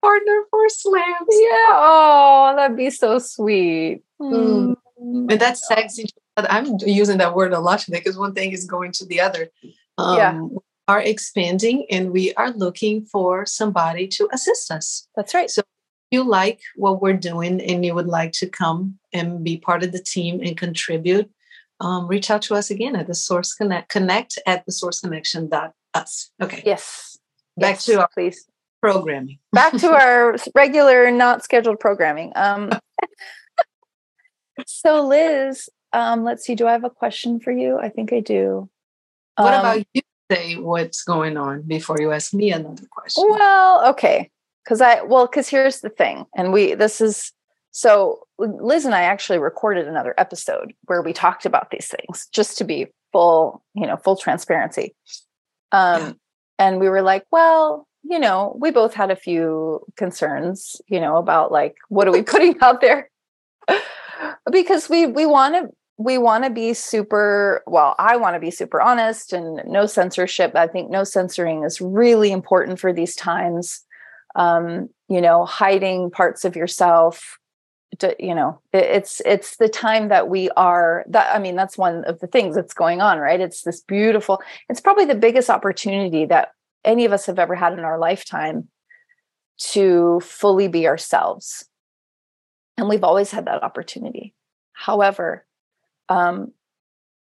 partner 0.00 0.42
for 0.50 0.68
slams. 0.68 1.28
Yeah. 1.28 1.68
Oh, 1.70 2.54
that'd 2.56 2.76
be 2.76 2.90
so 2.90 3.18
sweet. 3.18 4.02
Mm. 4.20 4.76
Mm. 5.02 5.32
And 5.32 5.40
that's 5.40 5.66
sexy. 5.66 6.06
I'm 6.36 6.76
using 6.84 7.18
that 7.18 7.34
word 7.34 7.52
a 7.52 7.60
lot 7.60 7.80
today 7.80 7.98
because 7.98 8.18
one 8.18 8.34
thing 8.34 8.52
is 8.52 8.64
going 8.64 8.92
to 8.92 9.06
the 9.06 9.20
other. 9.20 9.48
Um, 9.98 10.18
yeah. 10.18 10.40
We 10.40 10.58
are 10.88 11.00
expanding 11.00 11.86
and 11.90 12.12
we 12.12 12.34
are 12.34 12.50
looking 12.50 13.04
for 13.06 13.46
somebody 13.46 14.06
to 14.08 14.28
assist 14.32 14.70
us. 14.70 15.08
That's 15.16 15.34
right. 15.34 15.50
So 15.50 15.60
if 15.60 15.66
you 16.10 16.22
like 16.22 16.60
what 16.76 17.00
we're 17.00 17.14
doing 17.14 17.60
and 17.60 17.84
you 17.84 17.94
would 17.94 18.06
like 18.06 18.32
to 18.32 18.48
come 18.48 18.98
and 19.12 19.42
be 19.42 19.56
part 19.56 19.82
of 19.82 19.92
the 19.92 20.02
team 20.02 20.40
and 20.42 20.56
contribute, 20.56 21.30
um, 21.80 22.06
reach 22.06 22.30
out 22.30 22.42
to 22.42 22.54
us 22.54 22.70
again 22.70 22.96
at 22.96 23.06
the 23.06 23.14
source 23.14 23.52
connect 23.52 23.90
connect 23.90 24.38
at 24.46 24.64
the 24.64 24.72
source 24.72 25.00
connection 25.00 25.48
dot 25.48 25.72
us. 25.92 26.30
Okay. 26.40 26.62
Yes. 26.64 27.18
Back 27.58 27.76
yes, 27.76 27.84
to 27.86 28.00
our 28.00 28.08
please 28.14 28.46
programming. 28.80 29.38
Back 29.52 29.74
to 29.78 29.88
our 29.88 30.36
regular, 30.54 31.10
not 31.10 31.42
scheduled 31.42 31.80
programming. 31.80 32.32
Um, 32.34 32.70
so, 34.66 35.06
Liz, 35.06 35.68
um, 35.92 36.24
let's 36.24 36.44
see. 36.44 36.54
Do 36.54 36.66
I 36.66 36.72
have 36.72 36.84
a 36.84 36.90
question 36.90 37.40
for 37.40 37.52
you? 37.52 37.78
I 37.78 37.88
think 37.88 38.12
I 38.12 38.20
do. 38.20 38.68
What 39.36 39.54
um, 39.54 39.60
about 39.60 39.86
you? 39.92 40.02
Say 40.30 40.56
what's 40.56 41.04
going 41.04 41.36
on 41.36 41.62
before 41.62 41.98
you 42.00 42.10
ask 42.10 42.34
me 42.34 42.50
another 42.50 42.82
question. 42.90 43.24
Well, 43.30 43.90
okay, 43.90 44.28
because 44.64 44.80
I 44.80 45.02
well, 45.02 45.26
because 45.26 45.48
here's 45.48 45.82
the 45.82 45.88
thing, 45.88 46.26
and 46.36 46.52
we 46.52 46.74
this 46.74 47.00
is 47.00 47.30
so 47.70 48.26
Liz 48.38 48.84
and 48.86 48.94
I 48.94 49.02
actually 49.02 49.38
recorded 49.38 49.86
another 49.86 50.14
episode 50.18 50.74
where 50.86 51.02
we 51.02 51.12
talked 51.12 51.46
about 51.46 51.70
these 51.70 51.86
things, 51.86 52.26
just 52.32 52.58
to 52.58 52.64
be 52.64 52.88
full, 53.12 53.62
you 53.74 53.86
know, 53.86 53.96
full 53.96 54.16
transparency. 54.16 54.94
Um, 55.72 56.02
yeah. 56.02 56.12
and 56.58 56.80
we 56.80 56.88
were 56.88 57.02
like, 57.02 57.24
well, 57.30 57.86
you 58.08 58.18
know, 58.18 58.56
we 58.60 58.70
both 58.70 58.94
had 58.94 59.10
a 59.10 59.16
few 59.16 59.80
concerns, 59.96 60.80
you 60.86 61.00
know, 61.00 61.16
about 61.16 61.50
like 61.50 61.76
what 61.88 62.06
are 62.06 62.12
we 62.12 62.22
putting 62.34 62.60
out 62.60 62.80
there? 62.80 63.10
because 64.50 64.88
we 64.88 65.06
we 65.06 65.26
want 65.26 65.54
to 65.54 65.74
we 65.98 66.18
want 66.18 66.44
to 66.44 66.50
be 66.50 66.74
super 66.74 67.62
well 67.66 67.94
i 67.98 68.16
want 68.16 68.34
to 68.34 68.40
be 68.40 68.50
super 68.50 68.80
honest 68.80 69.32
and 69.32 69.60
no 69.66 69.86
censorship. 69.86 70.52
I 70.54 70.66
think 70.66 70.90
no 70.90 71.04
censoring 71.04 71.64
is 71.64 71.80
really 71.80 72.32
important 72.32 72.78
for 72.78 72.92
these 72.92 73.14
times. 73.14 73.84
Um 74.34 74.88
you 75.08 75.20
know 75.20 75.44
hiding 75.44 76.10
parts 76.10 76.44
of 76.44 76.56
yourself 76.56 77.38
to, 77.98 78.14
you 78.18 78.34
know 78.34 78.60
it, 78.72 78.84
it's 78.84 79.22
it's 79.24 79.56
the 79.56 79.68
time 79.68 80.08
that 80.08 80.28
we 80.28 80.50
are 80.50 81.04
that 81.08 81.34
i 81.34 81.38
mean 81.38 81.56
that's 81.56 81.78
one 81.78 82.04
of 82.04 82.18
the 82.20 82.26
things 82.26 82.54
that's 82.54 82.74
going 82.74 83.00
on 83.00 83.18
right? 83.18 83.40
It's 83.40 83.62
this 83.62 83.80
beautiful 83.80 84.42
it's 84.68 84.80
probably 84.80 85.06
the 85.06 85.14
biggest 85.14 85.50
opportunity 85.50 86.26
that 86.26 86.50
any 86.86 87.04
of 87.04 87.12
us 87.12 87.26
have 87.26 87.38
ever 87.38 87.54
had 87.54 87.72
in 87.74 87.80
our 87.80 87.98
lifetime 87.98 88.68
to 89.58 90.20
fully 90.20 90.68
be 90.68 90.86
ourselves. 90.86 91.68
And 92.78 92.88
we've 92.88 93.04
always 93.04 93.30
had 93.30 93.46
that 93.46 93.62
opportunity. 93.62 94.34
However, 94.72 95.44
um, 96.08 96.52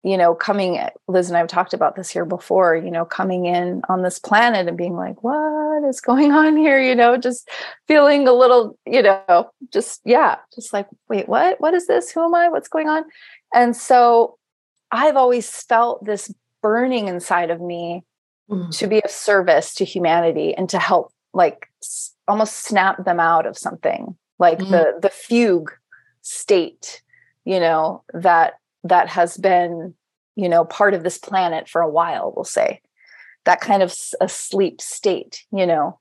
you 0.05 0.17
know, 0.17 0.35
coming, 0.35 0.81
Liz 1.09 1.29
and 1.29 1.37
I 1.37 1.41
have 1.41 1.49
talked 1.49 1.75
about 1.75 1.97
this 1.97 2.09
here 2.09 2.25
before, 2.25 2.77
you 2.77 2.91
know, 2.91 3.05
coming 3.05 3.47
in 3.47 3.83
on 3.89 4.03
this 4.03 4.19
planet 4.19 4.69
and 4.69 4.77
being 4.77 4.95
like, 4.95 5.23
what 5.25 5.87
is 5.89 6.01
going 6.01 6.33
on 6.33 6.57
here? 6.57 6.81
You 6.81 6.95
know, 6.95 7.17
just 7.17 7.49
feeling 7.89 8.29
a 8.29 8.33
little, 8.33 8.79
you 8.87 9.03
know, 9.03 9.51
just, 9.73 10.01
yeah, 10.05 10.37
just 10.55 10.73
like, 10.73 10.87
wait, 11.09 11.29
what? 11.29 11.61
What 11.61 11.75
is 11.75 11.87
this? 11.87 12.11
Who 12.13 12.25
am 12.25 12.35
I? 12.35 12.49
What's 12.49 12.69
going 12.69 12.89
on? 12.89 13.05
And 13.53 13.77
so 13.77 14.39
I've 14.93 15.17
always 15.17 15.51
felt 15.51 16.05
this 16.05 16.33
burning 16.63 17.09
inside 17.09 17.51
of 17.51 17.61
me 17.61 18.05
Mm. 18.51 18.71
to 18.79 18.87
be 18.87 19.03
of 19.05 19.11
service 19.11 19.75
to 19.75 19.85
humanity 19.85 20.55
and 20.55 20.71
to 20.71 20.79
help 20.79 21.13
like 21.35 21.69
s- 21.83 22.15
almost 22.27 22.55
snap 22.65 23.05
them 23.05 23.21
out 23.21 23.45
of 23.47 23.59
something 23.59 24.17
like 24.39 24.59
Mm. 24.59 24.71
the 24.71 24.99
the 25.03 25.11
fugue 25.11 25.71
state 26.23 27.03
you 27.45 27.61
know 27.61 28.03
that 28.15 28.55
that 28.85 29.09
has 29.09 29.37
been 29.37 29.95
you 30.37 30.49
know 30.49 30.65
part 30.65 30.95
of 30.95 31.03
this 31.03 31.19
planet 31.19 31.69
for 31.69 31.81
a 31.83 31.89
while 31.91 32.33
we'll 32.35 32.45
say 32.45 32.81
that 33.45 33.61
kind 33.61 33.83
of 33.83 33.91
s- 33.91 34.15
a 34.21 34.29
sleep 34.29 34.81
state 34.81 35.45
you 35.53 35.67
know 35.67 35.99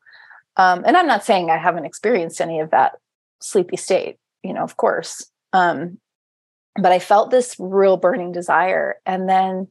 um, 0.57 0.83
and 0.85 0.95
i'm 0.97 1.07
not 1.07 1.23
saying 1.25 1.49
i 1.49 1.57
haven't 1.57 1.85
experienced 1.85 2.39
any 2.41 2.59
of 2.59 2.71
that 2.71 2.93
sleepy 3.41 3.77
state 3.77 4.17
you 4.43 4.53
know 4.53 4.63
of 4.63 4.77
course 4.77 5.29
um, 5.53 5.97
but 6.81 6.91
i 6.91 6.99
felt 6.99 7.29
this 7.31 7.55
real 7.59 7.97
burning 7.97 8.31
desire 8.31 8.95
and 9.05 9.27
then 9.27 9.67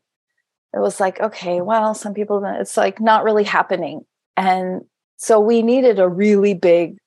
it 0.76 0.80
was 0.80 1.00
like 1.00 1.18
okay 1.20 1.60
well 1.60 1.94
some 1.94 2.14
people 2.14 2.44
it's 2.60 2.76
like 2.76 3.00
not 3.00 3.24
really 3.24 3.44
happening. 3.44 4.02
And 4.36 4.82
so 5.16 5.40
we 5.40 5.62
needed 5.62 5.98
a 5.98 6.08
really 6.08 6.54
big 6.54 6.98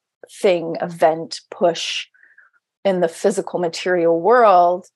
thing 0.41 0.75
event 0.81 1.41
push 1.51 2.07
in 2.83 3.01
the 3.01 3.07
physical 3.07 3.59
material 3.59 4.19
world 4.19 4.87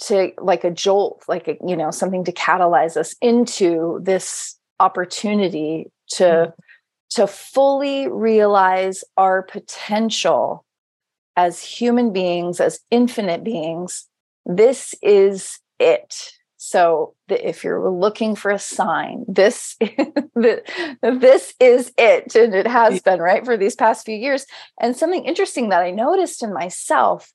to 0.00 0.32
like 0.38 0.64
a 0.64 0.70
jolt 0.70 1.22
like 1.28 1.48
a, 1.48 1.56
you 1.66 1.76
know 1.76 1.90
something 1.90 2.24
to 2.24 2.32
catalyze 2.32 2.96
us 2.96 3.14
into 3.22 4.00
this 4.02 4.58
opportunity 4.80 5.86
to 6.08 6.24
Mhm. 6.24 6.52
to 7.10 7.26
fully 7.26 8.08
realize 8.08 9.04
our 9.16 9.42
potential 9.42 10.64
as 11.36 11.62
human 11.62 12.12
beings 12.12 12.60
as 12.60 12.80
infinite 12.90 13.44
beings. 13.44 14.08
This 14.44 14.94
is 15.02 15.60
it 15.78 16.32
so 16.64 17.14
the, 17.28 17.46
if 17.46 17.62
you're 17.62 17.90
looking 17.90 18.34
for 18.34 18.50
a 18.50 18.58
sign 18.58 19.24
this 19.28 19.76
the, 19.80 20.62
this 21.02 21.54
is 21.60 21.92
it 21.98 22.34
and 22.34 22.54
it 22.54 22.66
has 22.66 23.02
been 23.02 23.20
right 23.20 23.44
for 23.44 23.56
these 23.56 23.74
past 23.74 24.06
few 24.06 24.16
years. 24.16 24.46
And 24.80 24.96
something 24.96 25.24
interesting 25.24 25.68
that 25.68 25.82
i 25.82 25.90
noticed 25.90 26.42
in 26.42 26.54
myself 26.54 27.32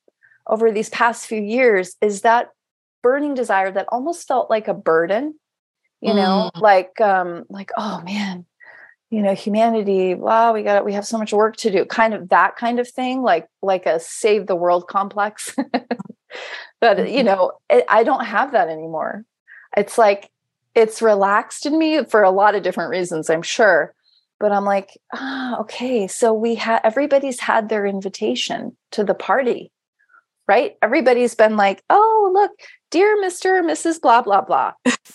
over 0.47 0.71
these 0.71 0.89
past 0.89 1.27
few 1.27 1.41
years 1.41 1.95
is 2.01 2.21
that 2.21 2.49
burning 3.03 3.35
desire 3.35 3.71
that 3.71 3.85
almost 3.89 4.27
felt 4.27 4.49
like 4.49 4.67
a 4.67 4.73
burden 4.73 5.35
you 6.01 6.13
know 6.13 6.49
like 6.55 6.99
um 6.99 7.43
like 7.49 7.71
oh 7.77 8.01
man 8.03 8.45
you 9.09 9.21
know 9.21 9.35
humanity 9.35 10.15
wow 10.15 10.53
we 10.53 10.63
got 10.63 10.85
we 10.85 10.93
have 10.93 11.05
so 11.05 11.17
much 11.17 11.33
work 11.33 11.55
to 11.55 11.71
do 11.71 11.85
kind 11.85 12.13
of 12.13 12.29
that 12.29 12.55
kind 12.55 12.79
of 12.79 12.87
thing 12.87 13.21
like 13.21 13.47
like 13.61 13.85
a 13.85 13.99
save 13.99 14.47
the 14.47 14.55
world 14.55 14.87
complex 14.87 15.55
but 16.81 17.09
you 17.09 17.21
Mhm. 17.21 17.25
know 17.25 17.51
it, 17.69 17.85
i 17.89 18.03
don't 18.03 18.25
have 18.25 18.51
that 18.51 18.69
anymore 18.69 19.25
it's 19.77 19.97
like 19.97 20.29
it's 20.75 21.01
relaxed 21.01 21.65
in 21.65 21.77
me 21.77 22.03
for 22.05 22.23
a 22.23 22.31
lot 22.31 22.55
of 22.55 22.63
different 22.63 22.89
reasons 22.91 23.29
i'm 23.29 23.41
sure 23.41 23.93
but 24.39 24.51
i'm 24.51 24.65
like 24.65 24.97
ah 25.13 25.59
okay 25.59 26.07
so 26.07 26.33
we 26.33 26.55
had 26.55 26.81
everybody's 26.83 27.39
had 27.39 27.69
their 27.69 27.85
invitation 27.85 28.75
to 28.91 29.03
the 29.03 29.13
party 29.15 29.71
right 30.47 30.77
everybody's 30.81 31.35
been 31.35 31.57
like 31.57 31.83
oh 31.89 32.31
look 32.33 32.51
dear 32.91 33.17
mr 33.17 33.59
or 33.59 33.63
mrs 33.63 34.01
blah 34.01 34.21
blah 34.21 34.41
blah 34.41 34.71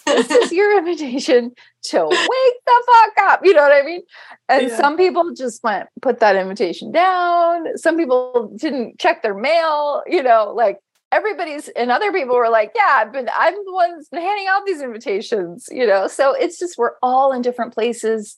this 0.07 0.31
is 0.31 0.53
your 0.59 0.77
invitation 0.79 1.53
to 1.85 1.99
wake 2.05 2.59
the 2.67 2.85
fuck 2.87 3.31
up. 3.31 3.41
You 3.45 3.55
know 3.55 3.63
what 3.63 3.73
I 3.73 3.83
mean? 3.83 4.03
And 4.49 4.69
Yeah. 4.69 4.77
some 4.77 4.97
people 4.97 5.33
just 5.35 5.63
went, 5.63 5.89
put 6.03 6.21
that 6.21 6.37
invitation 6.37 6.93
down. 6.93 7.77
Some 7.77 7.97
people 7.97 8.53
didn't 8.57 8.99
check 8.99 9.23
their 9.23 9.35
mail, 9.35 10.03
you 10.07 10.23
know, 10.23 10.53
like 10.55 10.79
everybody's, 11.15 11.69
and 11.69 11.91
other 11.91 12.13
people 12.13 12.35
were 12.35 12.51
like, 12.51 12.73
yeah, 12.75 12.99
I've 12.99 13.13
been, 13.13 13.29
I'm 13.33 13.55
the 13.55 13.73
ones 13.73 14.09
handing 14.13 14.47
out 14.49 14.67
these 14.67 14.83
invitations, 14.83 15.69
you 15.71 15.87
know? 15.87 16.09
So 16.09 16.33
it's 16.33 16.59
just, 16.59 16.77
we're 16.77 16.95
all 17.03 17.33
in 17.33 17.43
different 17.43 17.73
places, 17.73 18.37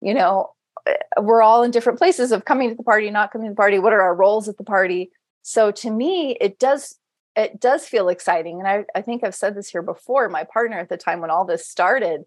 you 0.00 0.12
know, 0.12 0.50
eh, 0.86 0.94
we're 1.20 1.42
all 1.42 1.62
in 1.62 1.70
different 1.70 1.98
places 1.98 2.30
of 2.30 2.44
coming 2.44 2.70
to 2.70 2.76
the 2.76 2.82
party, 2.82 3.10
not 3.10 3.32
coming 3.32 3.48
to 3.48 3.52
the 3.52 3.56
party. 3.56 3.78
What 3.78 3.92
are 3.92 4.02
our 4.02 4.14
roles 4.14 4.48
at 4.48 4.58
the 4.58 4.64
party? 4.64 5.10
So 5.42 5.70
to 5.70 5.90
me, 5.90 6.36
it 6.40 6.58
does 6.58 6.96
it 7.36 7.60
does 7.60 7.86
feel 7.86 8.08
exciting. 8.08 8.58
And 8.58 8.68
I, 8.68 8.84
I 8.94 9.02
think 9.02 9.24
I've 9.24 9.34
said 9.34 9.54
this 9.54 9.68
here 9.68 9.82
before. 9.82 10.28
My 10.28 10.44
partner 10.44 10.78
at 10.78 10.88
the 10.88 10.96
time 10.96 11.20
when 11.20 11.30
all 11.30 11.44
this 11.44 11.66
started, 11.66 12.24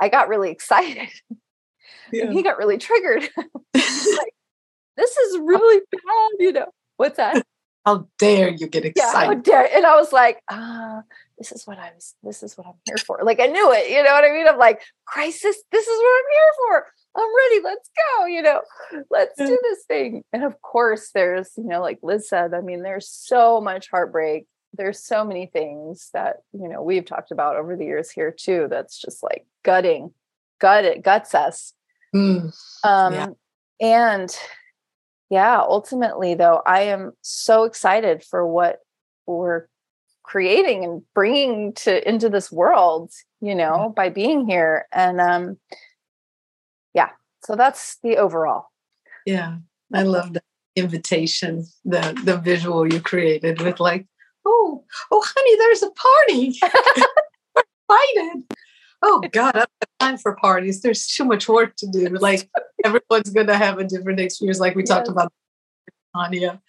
I 0.00 0.08
got 0.08 0.28
really 0.28 0.50
excited. 0.56 1.08
Yeah. 2.12 2.24
And 2.24 2.32
he 2.32 2.42
got 2.42 2.58
really 2.58 2.78
triggered. 2.78 3.28
like, 3.74 4.34
this 4.96 5.16
is 5.16 5.38
really 5.42 5.80
bad, 5.90 6.30
you 6.38 6.52
know. 6.52 6.68
What's 6.96 7.16
that? 7.16 7.44
How 7.84 8.06
dare 8.18 8.48
you 8.50 8.68
get 8.68 8.84
Yeah, 8.84 8.92
how 9.12 9.30
excited? 9.30 9.42
dare. 9.42 9.68
And 9.76 9.84
I 9.84 9.96
was 9.96 10.12
like, 10.12 10.40
ah, 10.48 11.02
this 11.38 11.50
is 11.52 11.66
what 11.66 11.78
I 11.78 11.90
was, 11.94 12.14
this 12.22 12.42
is 12.42 12.56
what 12.56 12.66
I'm 12.66 12.74
here 12.84 12.96
for. 12.98 13.20
Like 13.24 13.40
I 13.40 13.46
knew 13.46 13.72
it, 13.72 13.90
you 13.90 14.02
know 14.02 14.12
what 14.12 14.24
I 14.24 14.30
mean? 14.32 14.46
I'm 14.46 14.58
like, 14.58 14.80
crisis, 15.04 15.56
this 15.72 15.86
is 15.86 15.98
what 15.98 16.18
I'm 16.18 16.30
here 16.32 16.52
for. 16.56 16.86
I'm 17.14 17.28
ready. 17.36 17.60
Let's 17.64 17.90
go, 18.18 18.26
you 18.26 18.42
know, 18.42 18.62
let's 19.10 19.36
do 19.36 19.58
this 19.62 19.84
thing. 19.86 20.22
And 20.32 20.44
of 20.44 20.62
course, 20.62 21.10
there's, 21.14 21.50
you 21.56 21.64
know, 21.64 21.80
like 21.82 21.98
Liz 22.02 22.28
said, 22.28 22.54
I 22.54 22.60
mean, 22.60 22.82
there's 22.82 23.08
so 23.08 23.60
much 23.60 23.90
heartbreak. 23.90 24.46
There's 24.74 24.98
so 25.04 25.22
many 25.24 25.46
things 25.46 26.08
that, 26.14 26.36
you 26.52 26.68
know, 26.68 26.82
we've 26.82 27.04
talked 27.04 27.30
about 27.32 27.56
over 27.56 27.76
the 27.76 27.84
years 27.84 28.10
here 28.10 28.30
too. 28.34 28.68
That's 28.70 28.98
just 28.98 29.22
like 29.22 29.44
gutting, 29.64 30.14
gut 30.60 30.84
it, 30.86 31.02
guts 31.02 31.34
us. 31.34 31.74
Mm, 32.14 32.54
Um, 32.84 33.12
Yeah. 33.12 33.26
And 33.80 34.38
yeah, 35.32 35.60
ultimately, 35.60 36.34
though, 36.34 36.60
I 36.66 36.82
am 36.82 37.12
so 37.22 37.64
excited 37.64 38.22
for 38.22 38.46
what 38.46 38.80
we're 39.26 39.66
creating 40.22 40.84
and 40.84 41.00
bringing 41.14 41.72
to 41.72 42.06
into 42.06 42.28
this 42.28 42.52
world, 42.52 43.10
you 43.40 43.54
know, 43.54 43.94
by 43.96 44.10
being 44.10 44.46
here. 44.46 44.84
And 44.92 45.22
um, 45.22 45.56
yeah, 46.92 47.08
so 47.42 47.56
that's 47.56 47.96
the 48.02 48.18
overall. 48.18 48.66
yeah, 49.24 49.56
I 49.94 50.02
love 50.02 50.34
the 50.34 50.42
invitation, 50.76 51.64
the 51.86 52.12
the 52.24 52.36
visual 52.36 52.92
you 52.92 53.00
created 53.00 53.62
with 53.62 53.80
like, 53.80 54.06
oh, 54.44 54.84
oh, 55.10 55.24
honey, 55.24 55.56
there's 55.56 55.82
a 55.82 55.90
party. 55.92 56.58
We're 57.56 57.62
invited. 57.88 58.44
Oh 59.00 59.22
God, 59.32 59.56
I 59.56 59.60
don't 59.60 59.70
have 59.80 59.98
time 59.98 60.18
for 60.18 60.36
parties. 60.36 60.82
There's 60.82 61.06
too 61.06 61.24
much 61.24 61.48
work 61.48 61.74
to 61.76 61.86
do. 61.90 62.08
Like 62.08 62.50
everyone's 62.84 63.30
gonna 63.30 63.54
have 63.56 63.78
a 63.78 63.84
different 63.84 64.20
experience, 64.20 64.60
like 64.60 64.74
we 64.74 64.82
talked 64.82 65.08
about 65.08 65.32
Tanya. 66.14 66.60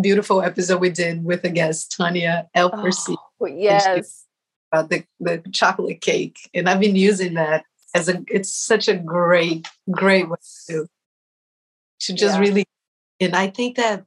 Beautiful 0.00 0.42
episode 0.42 0.80
we 0.80 0.90
did 0.90 1.24
with 1.24 1.44
a 1.44 1.50
guest, 1.50 1.94
Tanya 1.96 2.48
Elpercy. 2.54 3.14
Oh, 3.40 3.46
yes. 3.46 4.26
about 4.72 4.90
the, 4.90 5.04
the 5.20 5.42
chocolate 5.52 6.00
cake 6.00 6.38
and 6.54 6.68
i've 6.68 6.80
been 6.80 6.96
using 6.96 7.34
that 7.34 7.64
as 7.94 8.08
a 8.08 8.24
it's 8.26 8.52
such 8.52 8.88
a 8.88 8.96
great 8.96 9.68
great 9.90 10.28
way 10.28 10.36
to 10.68 10.86
to 12.00 12.12
just 12.12 12.34
Yeah. 12.36 12.40
really 12.40 12.64
and 13.20 13.36
i 13.36 13.46
think 13.48 13.76
that 13.76 14.04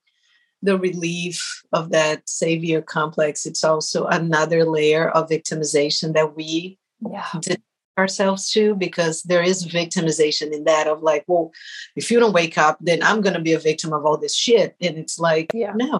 the 0.61 0.77
relief 0.77 1.63
of 1.71 1.91
that 1.91 2.27
savior 2.27 2.81
complex 2.81 3.45
it's 3.45 3.63
also 3.63 4.07
another 4.07 4.65
layer 4.65 5.07
of 5.09 5.29
victimization 5.29 6.13
that 6.13 6.35
we 6.35 6.79
Yeah. 7.07 7.27
did 7.39 7.61
ourselves 7.97 8.51
to 8.51 8.75
because 8.75 9.23
there 9.23 9.41
is 9.43 9.65
victimization 9.65 10.51
in 10.51 10.63
that 10.65 10.87
of 10.87 11.01
like 11.01 11.23
well 11.27 11.51
if 11.95 12.11
you 12.11 12.19
don't 12.19 12.33
wake 12.33 12.57
up 12.57 12.77
then 12.81 13.01
i'm 13.03 13.21
going 13.21 13.33
to 13.33 13.41
be 13.41 13.53
a 13.53 13.59
victim 13.59 13.91
of 13.93 14.05
all 14.05 14.17
this 14.17 14.35
shit 14.35 14.75
and 14.81 14.97
it's 14.97 15.17
like 15.19 15.51
Yeah. 15.53 15.73
no 15.75 15.99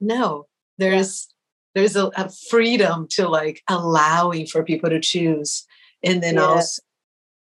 no 0.00 0.46
there's 0.78 1.28
there's 1.74 1.94
a, 1.96 2.06
a 2.16 2.30
freedom 2.48 3.06
to 3.10 3.28
like 3.28 3.62
allowing 3.68 4.46
for 4.46 4.64
people 4.64 4.90
to 4.90 5.00
choose 5.00 5.66
and 6.02 6.22
then 6.22 6.34
Yeah. 6.34 6.42
also 6.42 6.82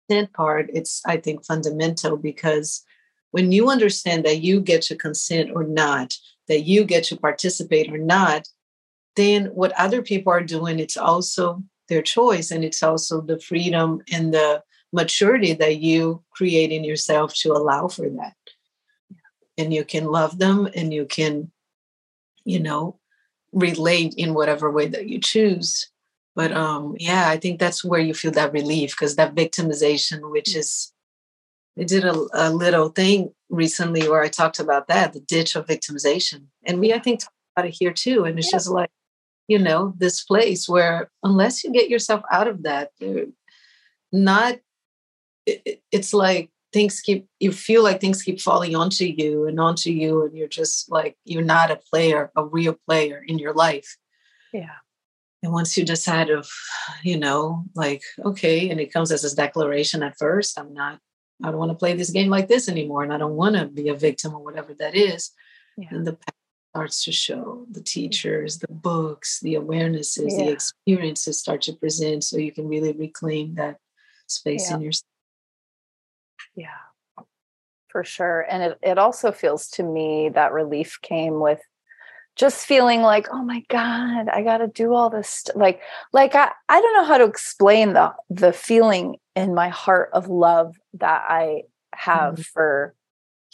consent 0.08 0.32
part 0.34 0.70
it's 0.72 1.00
i 1.06 1.16
think 1.16 1.44
fundamental 1.44 2.16
because 2.16 2.84
when 3.32 3.50
you 3.50 3.70
understand 3.70 4.24
that 4.24 4.40
you 4.42 4.60
get 4.60 4.82
to 4.82 4.96
consent 4.96 5.50
or 5.54 5.64
not 5.64 6.14
that 6.46 6.60
you 6.60 6.84
get 6.84 7.04
to 7.04 7.16
participate 7.16 7.90
or 7.92 7.98
not 7.98 8.46
then 9.16 9.46
what 9.46 9.72
other 9.78 10.02
people 10.02 10.32
are 10.32 10.42
doing 10.42 10.78
it's 10.78 10.96
also 10.96 11.62
their 11.88 12.02
choice 12.02 12.50
and 12.50 12.64
it's 12.64 12.82
also 12.82 13.20
the 13.20 13.38
freedom 13.38 14.00
and 14.12 14.32
the 14.32 14.62
maturity 14.92 15.52
that 15.52 15.78
you 15.78 16.22
create 16.30 16.70
in 16.70 16.84
yourself 16.84 17.34
to 17.34 17.52
allow 17.52 17.88
for 17.88 18.08
that 18.08 18.36
and 19.58 19.72
you 19.74 19.84
can 19.84 20.04
love 20.04 20.38
them 20.38 20.68
and 20.74 20.92
you 20.94 21.04
can 21.04 21.50
you 22.44 22.60
know 22.60 22.98
relate 23.52 24.14
in 24.16 24.34
whatever 24.34 24.70
way 24.70 24.86
that 24.86 25.08
you 25.08 25.18
choose 25.18 25.90
but 26.34 26.52
um 26.52 26.94
yeah 26.98 27.28
i 27.28 27.36
think 27.36 27.58
that's 27.58 27.84
where 27.84 28.00
you 28.00 28.14
feel 28.14 28.30
that 28.32 28.52
relief 28.52 28.90
because 28.92 29.16
that 29.16 29.34
victimization 29.34 30.30
which 30.30 30.54
is 30.54 30.94
I 31.78 31.84
did 31.84 32.04
a, 32.04 32.14
a 32.34 32.50
little 32.50 32.88
thing 32.88 33.32
recently 33.48 34.08
where 34.08 34.22
I 34.22 34.28
talked 34.28 34.60
about 34.60 34.86
that, 34.88 35.12
the 35.12 35.20
ditch 35.20 35.56
of 35.56 35.66
victimization. 35.66 36.46
And 36.64 36.78
we, 36.78 36.92
I 36.92 36.98
think, 37.00 37.20
talk 37.20 37.32
about 37.56 37.68
it 37.68 37.76
here 37.78 37.92
too. 37.92 38.24
And 38.24 38.38
it's 38.38 38.48
Yeah. 38.52 38.58
just 38.58 38.70
like, 38.70 38.90
you 39.48 39.58
know, 39.58 39.94
this 39.98 40.24
place 40.24 40.68
where 40.68 41.10
unless 41.22 41.64
you 41.64 41.72
get 41.72 41.90
yourself 41.90 42.22
out 42.30 42.48
of 42.48 42.62
that, 42.64 42.90
not, 44.12 44.54
it, 45.46 45.62
it- 45.64 45.82
it's 45.92 46.14
like 46.14 46.50
things 46.72 47.00
keep, 47.00 47.28
you 47.40 47.52
feel 47.52 47.82
like 47.82 48.00
things 48.00 48.22
keep 48.22 48.40
falling 48.40 48.74
onto 48.74 49.04
you 49.04 49.46
and 49.46 49.60
onto 49.60 49.90
you. 49.90 50.24
And 50.24 50.36
you're 50.36 50.48
just 50.48 50.90
like, 50.90 51.16
you're 51.24 51.42
not 51.44 51.70
a 51.70 51.76
player, 51.76 52.30
a 52.36 52.44
real 52.44 52.76
player 52.86 53.22
in 53.26 53.38
your 53.38 53.52
life. 53.52 53.96
Yeah. 54.52 54.70
and 55.42 55.52
once 55.52 55.76
you 55.76 55.84
decide 55.84 56.30
of 56.30 56.48
you 57.02 57.18
know 57.18 57.64
like 57.74 58.02
okay 58.24 58.70
and 58.70 58.78
it 58.80 58.92
comes 58.92 59.10
as 59.12 59.24
a 59.24 59.34
declaration 59.34 60.02
at 60.04 60.16
first 60.16 60.56
i'm 60.58 60.72
not 60.72 61.00
i 61.42 61.50
don't 61.50 61.58
want 61.58 61.72
to 61.72 61.76
play 61.82 61.92
this 61.94 62.10
game 62.10 62.30
like 62.30 62.46
this 62.46 62.68
anymore 62.68 63.02
and 63.02 63.12
i 63.12 63.18
don't 63.18 63.34
want 63.34 63.56
to 63.56 63.66
be 63.66 63.88
a 63.88 63.94
victim 63.94 64.32
or 64.32 64.42
whatever 64.44 64.72
that 64.78 64.94
is 64.94 65.32
yeah. 65.76 65.88
and 65.90 66.06
the 66.06 66.16
starts 66.74 67.04
to 67.04 67.12
show 67.12 67.64
the 67.70 67.80
teachers 67.80 68.58
the 68.58 68.66
books 68.68 69.38
the 69.40 69.54
awarenesses 69.54 70.26
yeah. 70.30 70.38
the 70.38 70.50
experiences 70.50 71.38
start 71.38 71.62
to 71.62 71.72
present 71.72 72.24
so 72.24 72.36
you 72.36 72.50
can 72.50 72.66
really 72.66 72.92
reclaim 72.92 73.54
that 73.54 73.76
space 74.26 74.68
yeah. 74.68 74.76
in 74.76 74.82
yourself 74.82 75.06
yeah 76.56 76.66
for 77.86 78.02
sure 78.02 78.44
and 78.50 78.60
it, 78.64 78.78
it 78.82 78.98
also 78.98 79.30
feels 79.30 79.68
to 79.68 79.84
me 79.84 80.28
that 80.30 80.52
relief 80.52 80.98
came 81.00 81.38
with 81.38 81.60
just 82.34 82.66
feeling 82.66 83.02
like 83.02 83.28
oh 83.30 83.44
my 83.44 83.62
god 83.68 84.28
i 84.28 84.42
got 84.42 84.58
to 84.58 84.66
do 84.66 84.94
all 84.94 85.10
this 85.10 85.28
st-. 85.28 85.56
like 85.56 85.80
like 86.12 86.34
I, 86.34 86.50
I 86.68 86.80
don't 86.80 86.94
know 86.94 87.04
how 87.04 87.18
to 87.18 87.24
explain 87.24 87.92
the 87.92 88.12
the 88.30 88.52
feeling 88.52 89.18
in 89.36 89.54
my 89.54 89.68
heart 89.68 90.10
of 90.12 90.26
love 90.26 90.74
that 90.94 91.22
i 91.28 91.62
have 91.94 92.34
mm-hmm. 92.34 92.42
for 92.42 92.96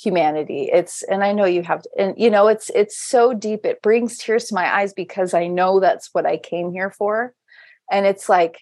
humanity. 0.02 0.70
It's 0.72 1.02
and 1.04 1.22
i 1.22 1.32
know 1.32 1.44
you 1.44 1.62
have 1.62 1.82
and 1.98 2.14
you 2.16 2.30
know 2.30 2.48
it's 2.48 2.70
it's 2.74 2.98
so 2.98 3.34
deep. 3.34 3.64
It 3.64 3.82
brings 3.82 4.18
tears 4.18 4.46
to 4.46 4.54
my 4.54 4.74
eyes 4.74 4.92
because 4.92 5.34
i 5.34 5.46
know 5.46 5.80
that's 5.80 6.10
what 6.12 6.26
i 6.26 6.36
came 6.36 6.72
here 6.72 6.90
for. 6.90 7.34
And 7.90 8.06
it's 8.06 8.28
like 8.28 8.60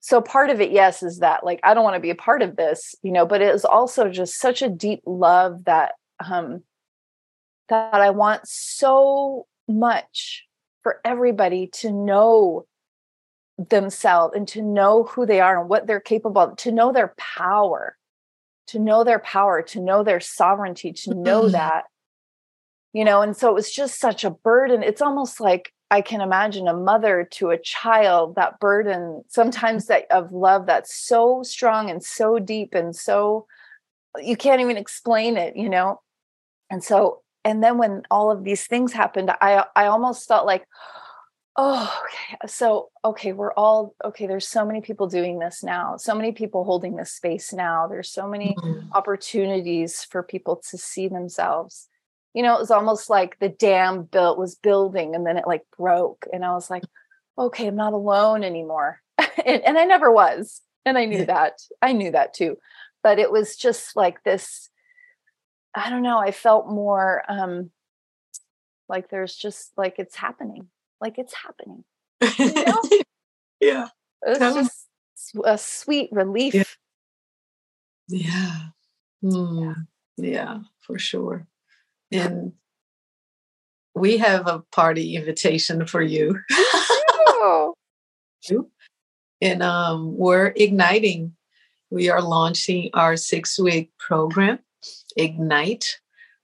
so 0.00 0.20
part 0.20 0.50
of 0.50 0.60
it 0.60 0.70
yes 0.70 1.02
is 1.02 1.18
that 1.18 1.44
like 1.44 1.60
i 1.62 1.74
don't 1.74 1.84
want 1.84 1.94
to 1.94 2.00
be 2.00 2.10
a 2.10 2.14
part 2.14 2.40
of 2.40 2.56
this 2.56 2.94
you 3.02 3.12
know 3.12 3.26
but 3.26 3.42
it 3.42 3.54
is 3.54 3.66
also 3.66 4.08
just 4.08 4.38
such 4.40 4.62
a 4.62 4.68
deep 4.68 5.02
love 5.04 5.64
that 5.64 5.92
um 6.24 6.62
that 7.70 7.94
I 7.94 8.10
want 8.10 8.42
so 8.44 9.46
much 9.66 10.46
for 10.82 11.00
everybody 11.04 11.68
to 11.68 11.90
know 11.90 12.66
themselves 13.56 14.34
and 14.36 14.46
to 14.48 14.60
know 14.60 15.04
who 15.04 15.24
they 15.24 15.40
are 15.40 15.60
and 15.60 15.68
what 15.68 15.86
they're 15.86 16.00
capable 16.00 16.42
of, 16.42 16.56
to 16.56 16.72
know 16.72 16.92
their 16.92 17.14
power, 17.16 17.96
to 18.70 18.78
know 18.78 19.04
their 19.04 19.18
power, 19.18 19.62
to 19.62 19.80
know 19.80 20.02
their 20.02 20.20
sovereignty, 20.20 20.92
to 20.92 21.14
know 21.14 21.42
mm-hmm. 21.42 21.52
that. 21.52 21.84
You 22.92 23.04
know, 23.04 23.22
and 23.22 23.36
so 23.36 23.48
it 23.48 23.54
was 23.54 23.70
just 23.70 24.00
such 24.00 24.24
a 24.24 24.30
burden. 24.30 24.82
It's 24.82 25.00
almost 25.00 25.40
like 25.40 25.72
I 25.92 26.00
can 26.00 26.20
imagine 26.20 26.66
a 26.66 26.74
mother 26.74 27.28
to 27.32 27.50
a 27.50 27.58
child, 27.58 28.34
that 28.34 28.58
burden 28.58 29.22
sometimes 29.28 29.86
that 29.86 30.06
of 30.10 30.32
love 30.32 30.66
that's 30.66 30.94
so 30.94 31.42
strong 31.44 31.88
and 31.88 32.02
so 32.02 32.38
deep 32.38 32.74
and 32.74 32.94
so 32.94 33.46
you 34.18 34.36
can't 34.36 34.60
even 34.60 34.76
explain 34.76 35.36
it, 35.36 35.56
you 35.56 35.68
know. 35.68 36.00
And 36.68 36.82
so 36.82 37.22
and 37.44 37.62
then 37.62 37.78
when 37.78 38.02
all 38.10 38.30
of 38.30 38.44
these 38.44 38.66
things 38.66 38.92
happened 38.92 39.30
i 39.40 39.64
i 39.76 39.86
almost 39.86 40.28
felt 40.28 40.46
like 40.46 40.64
oh 41.56 42.00
okay 42.04 42.48
so 42.48 42.90
okay 43.04 43.32
we're 43.32 43.52
all 43.54 43.94
okay 44.04 44.26
there's 44.26 44.46
so 44.46 44.64
many 44.64 44.80
people 44.80 45.08
doing 45.08 45.38
this 45.38 45.62
now 45.62 45.96
so 45.96 46.14
many 46.14 46.32
people 46.32 46.64
holding 46.64 46.96
this 46.96 47.12
space 47.12 47.52
now 47.52 47.86
there's 47.86 48.10
so 48.10 48.28
many 48.28 48.54
mm-hmm. 48.58 48.88
opportunities 48.92 50.04
for 50.04 50.22
people 50.22 50.56
to 50.56 50.78
see 50.78 51.08
themselves 51.08 51.88
you 52.34 52.42
know 52.42 52.54
it 52.54 52.60
was 52.60 52.70
almost 52.70 53.10
like 53.10 53.38
the 53.40 53.48
dam 53.48 54.04
built 54.04 54.38
was 54.38 54.54
building 54.54 55.14
and 55.14 55.26
then 55.26 55.36
it 55.36 55.46
like 55.46 55.64
broke 55.76 56.26
and 56.32 56.44
i 56.44 56.52
was 56.52 56.70
like 56.70 56.84
okay 57.36 57.66
i'm 57.66 57.76
not 57.76 57.92
alone 57.92 58.44
anymore 58.44 59.00
and, 59.18 59.62
and 59.62 59.76
i 59.76 59.84
never 59.84 60.10
was 60.10 60.60
and 60.84 60.96
i 60.96 61.04
knew 61.04 61.24
that 61.26 61.54
i 61.82 61.92
knew 61.92 62.12
that 62.12 62.32
too 62.32 62.56
but 63.02 63.18
it 63.18 63.32
was 63.32 63.56
just 63.56 63.96
like 63.96 64.22
this 64.24 64.70
I 65.74 65.90
don't 65.90 66.02
know, 66.02 66.18
I 66.18 66.32
felt 66.32 66.68
more 66.68 67.22
um 67.28 67.70
like 68.88 69.08
there's 69.08 69.36
just 69.36 69.72
like 69.76 69.98
it's 69.98 70.16
happening. 70.16 70.68
Like 71.00 71.18
it's 71.18 71.34
happening. 71.34 71.84
You 72.38 72.52
know? 72.64 72.82
yeah. 73.60 73.88
It's 74.22 74.38
just 74.38 74.86
a 75.44 75.56
sweet 75.58 76.10
relief. 76.12 76.54
Yeah. 76.54 76.64
Yeah. 78.08 78.56
Mm. 79.22 79.86
yeah, 80.16 80.58
for 80.80 80.98
sure. 80.98 81.46
And 82.10 82.52
we 83.94 84.18
have 84.18 84.46
a 84.46 84.60
party 84.72 85.16
invitation 85.16 85.86
for 85.86 86.02
you. 86.02 86.38
and 89.40 89.62
um, 89.62 90.16
we're 90.16 90.52
igniting. 90.56 91.34
We 91.90 92.08
are 92.08 92.22
launching 92.22 92.90
our 92.94 93.16
six 93.16 93.58
week 93.58 93.90
program 93.98 94.60
ignite 95.16 95.98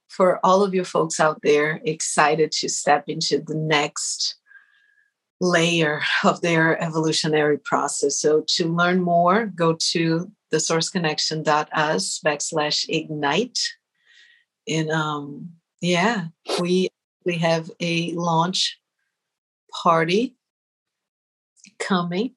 for 0.07 0.39
all 0.45 0.63
of 0.63 0.73
you 0.73 0.83
folks 0.83 1.19
out 1.19 1.39
there 1.43 1.81
excited 1.85 2.51
to 2.51 2.69
step 2.69 3.05
into 3.07 3.39
the 3.39 3.55
next 3.55 4.35
layer 5.39 6.01
of 6.23 6.41
their 6.41 6.81
evolutionary 6.81 7.57
process. 7.57 8.19
So 8.19 8.43
to 8.55 8.73
learn 8.73 9.01
more, 9.01 9.47
go 9.47 9.75
to 9.91 10.31
the 10.51 10.57
sourceconnection.us 10.57 12.21
backslash 12.25 12.85
ignite. 12.89 13.59
And 14.67 14.89
um, 14.89 15.49
yeah, 15.81 16.27
we 16.59 16.89
we 17.25 17.37
have 17.37 17.69
a 17.79 18.13
launch 18.13 18.79
party 19.83 20.35
coming, 21.79 22.35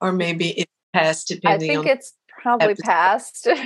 or 0.00 0.12
maybe 0.12 0.48
it's 0.50 0.72
past 0.92 1.28
depending. 1.28 1.70
I 1.70 1.74
think 1.74 1.86
it's 1.86 2.14
probably 2.42 2.70
episode. 2.70 2.84
past. 2.84 3.48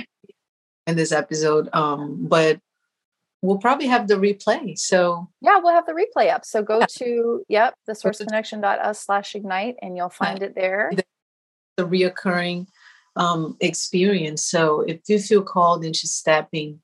in 0.87 0.95
this 0.95 1.11
episode. 1.11 1.69
Um, 1.73 2.27
but 2.27 2.59
we'll 3.45 3.57
probably 3.57 3.87
have 3.87 4.07
the 4.07 4.15
replay. 4.15 4.77
So 4.77 5.29
yeah, 5.41 5.59
we'll 5.61 5.73
have 5.73 5.85
the 5.85 5.93
replay 5.93 6.33
up. 6.33 6.45
So 6.45 6.61
go 6.61 6.81
to 6.97 7.43
yep, 7.47 7.75
the 7.87 7.93
sourceconnection.us 7.93 9.05
slash 9.05 9.35
ignite 9.35 9.75
and 9.81 9.95
you'll 9.95 10.09
find 10.09 10.41
it 10.41 10.55
there. 10.55 10.91
The 11.77 11.85
reoccurring 11.85 12.67
um, 13.15 13.57
experience. 13.59 14.45
So 14.45 14.81
if 14.81 15.01
you 15.07 15.19
feel 15.19 15.41
called 15.41 15.85
into 15.85 16.07
stepping 16.07 16.81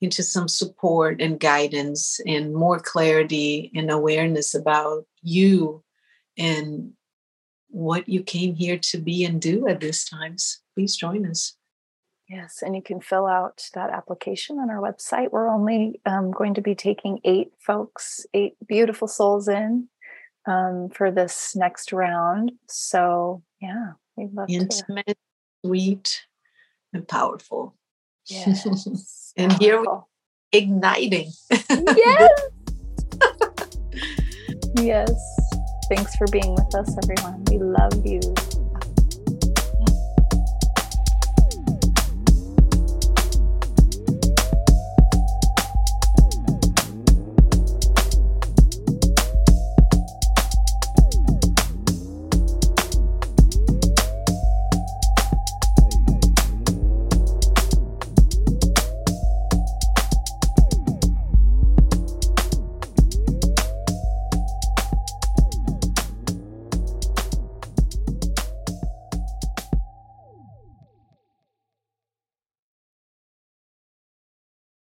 into 0.00 0.22
some 0.22 0.48
support 0.48 1.20
and 1.20 1.40
guidance 1.40 2.20
and 2.26 2.54
more 2.54 2.78
clarity 2.78 3.72
and 3.74 3.90
awareness 3.90 4.54
about 4.54 5.06
you 5.22 5.82
and 6.36 6.92
what 7.68 8.08
you 8.08 8.22
came 8.22 8.54
here 8.54 8.78
to 8.78 8.98
be 8.98 9.24
and 9.24 9.40
do 9.40 9.66
at 9.66 9.80
this 9.80 10.04
times, 10.04 10.60
please 10.74 10.96
join 10.96 11.26
us. 11.26 11.56
Yes, 12.28 12.62
and 12.62 12.74
you 12.74 12.82
can 12.82 13.00
fill 13.00 13.26
out 13.26 13.68
that 13.74 13.90
application 13.90 14.58
on 14.58 14.70
our 14.70 14.80
website. 14.80 15.30
We're 15.30 15.48
only 15.48 16.00
um, 16.06 16.30
going 16.30 16.54
to 16.54 16.62
be 16.62 16.74
taking 16.74 17.20
eight 17.24 17.52
folks, 17.58 18.24
eight 18.32 18.54
beautiful 18.66 19.08
souls 19.08 19.46
in 19.46 19.88
um, 20.46 20.88
for 20.88 21.10
this 21.10 21.54
next 21.54 21.92
round. 21.92 22.52
So, 22.66 23.42
yeah, 23.60 23.92
we'd 24.16 24.32
love 24.32 24.48
intimate, 24.48 25.06
to. 25.06 25.16
sweet, 25.66 26.24
and 26.94 27.06
powerful. 27.06 27.76
Yes, 28.26 28.64
and 29.36 29.50
powerful. 29.50 29.66
here 29.66 29.82
we're 29.82 30.00
igniting. 30.52 31.30
yes. 31.70 32.40
yes. 34.80 35.12
Thanks 35.90 36.16
for 36.16 36.26
being 36.32 36.54
with 36.54 36.74
us, 36.74 36.96
everyone. 37.02 37.44
We 37.50 37.58
love 37.58 38.06
you. 38.06 38.20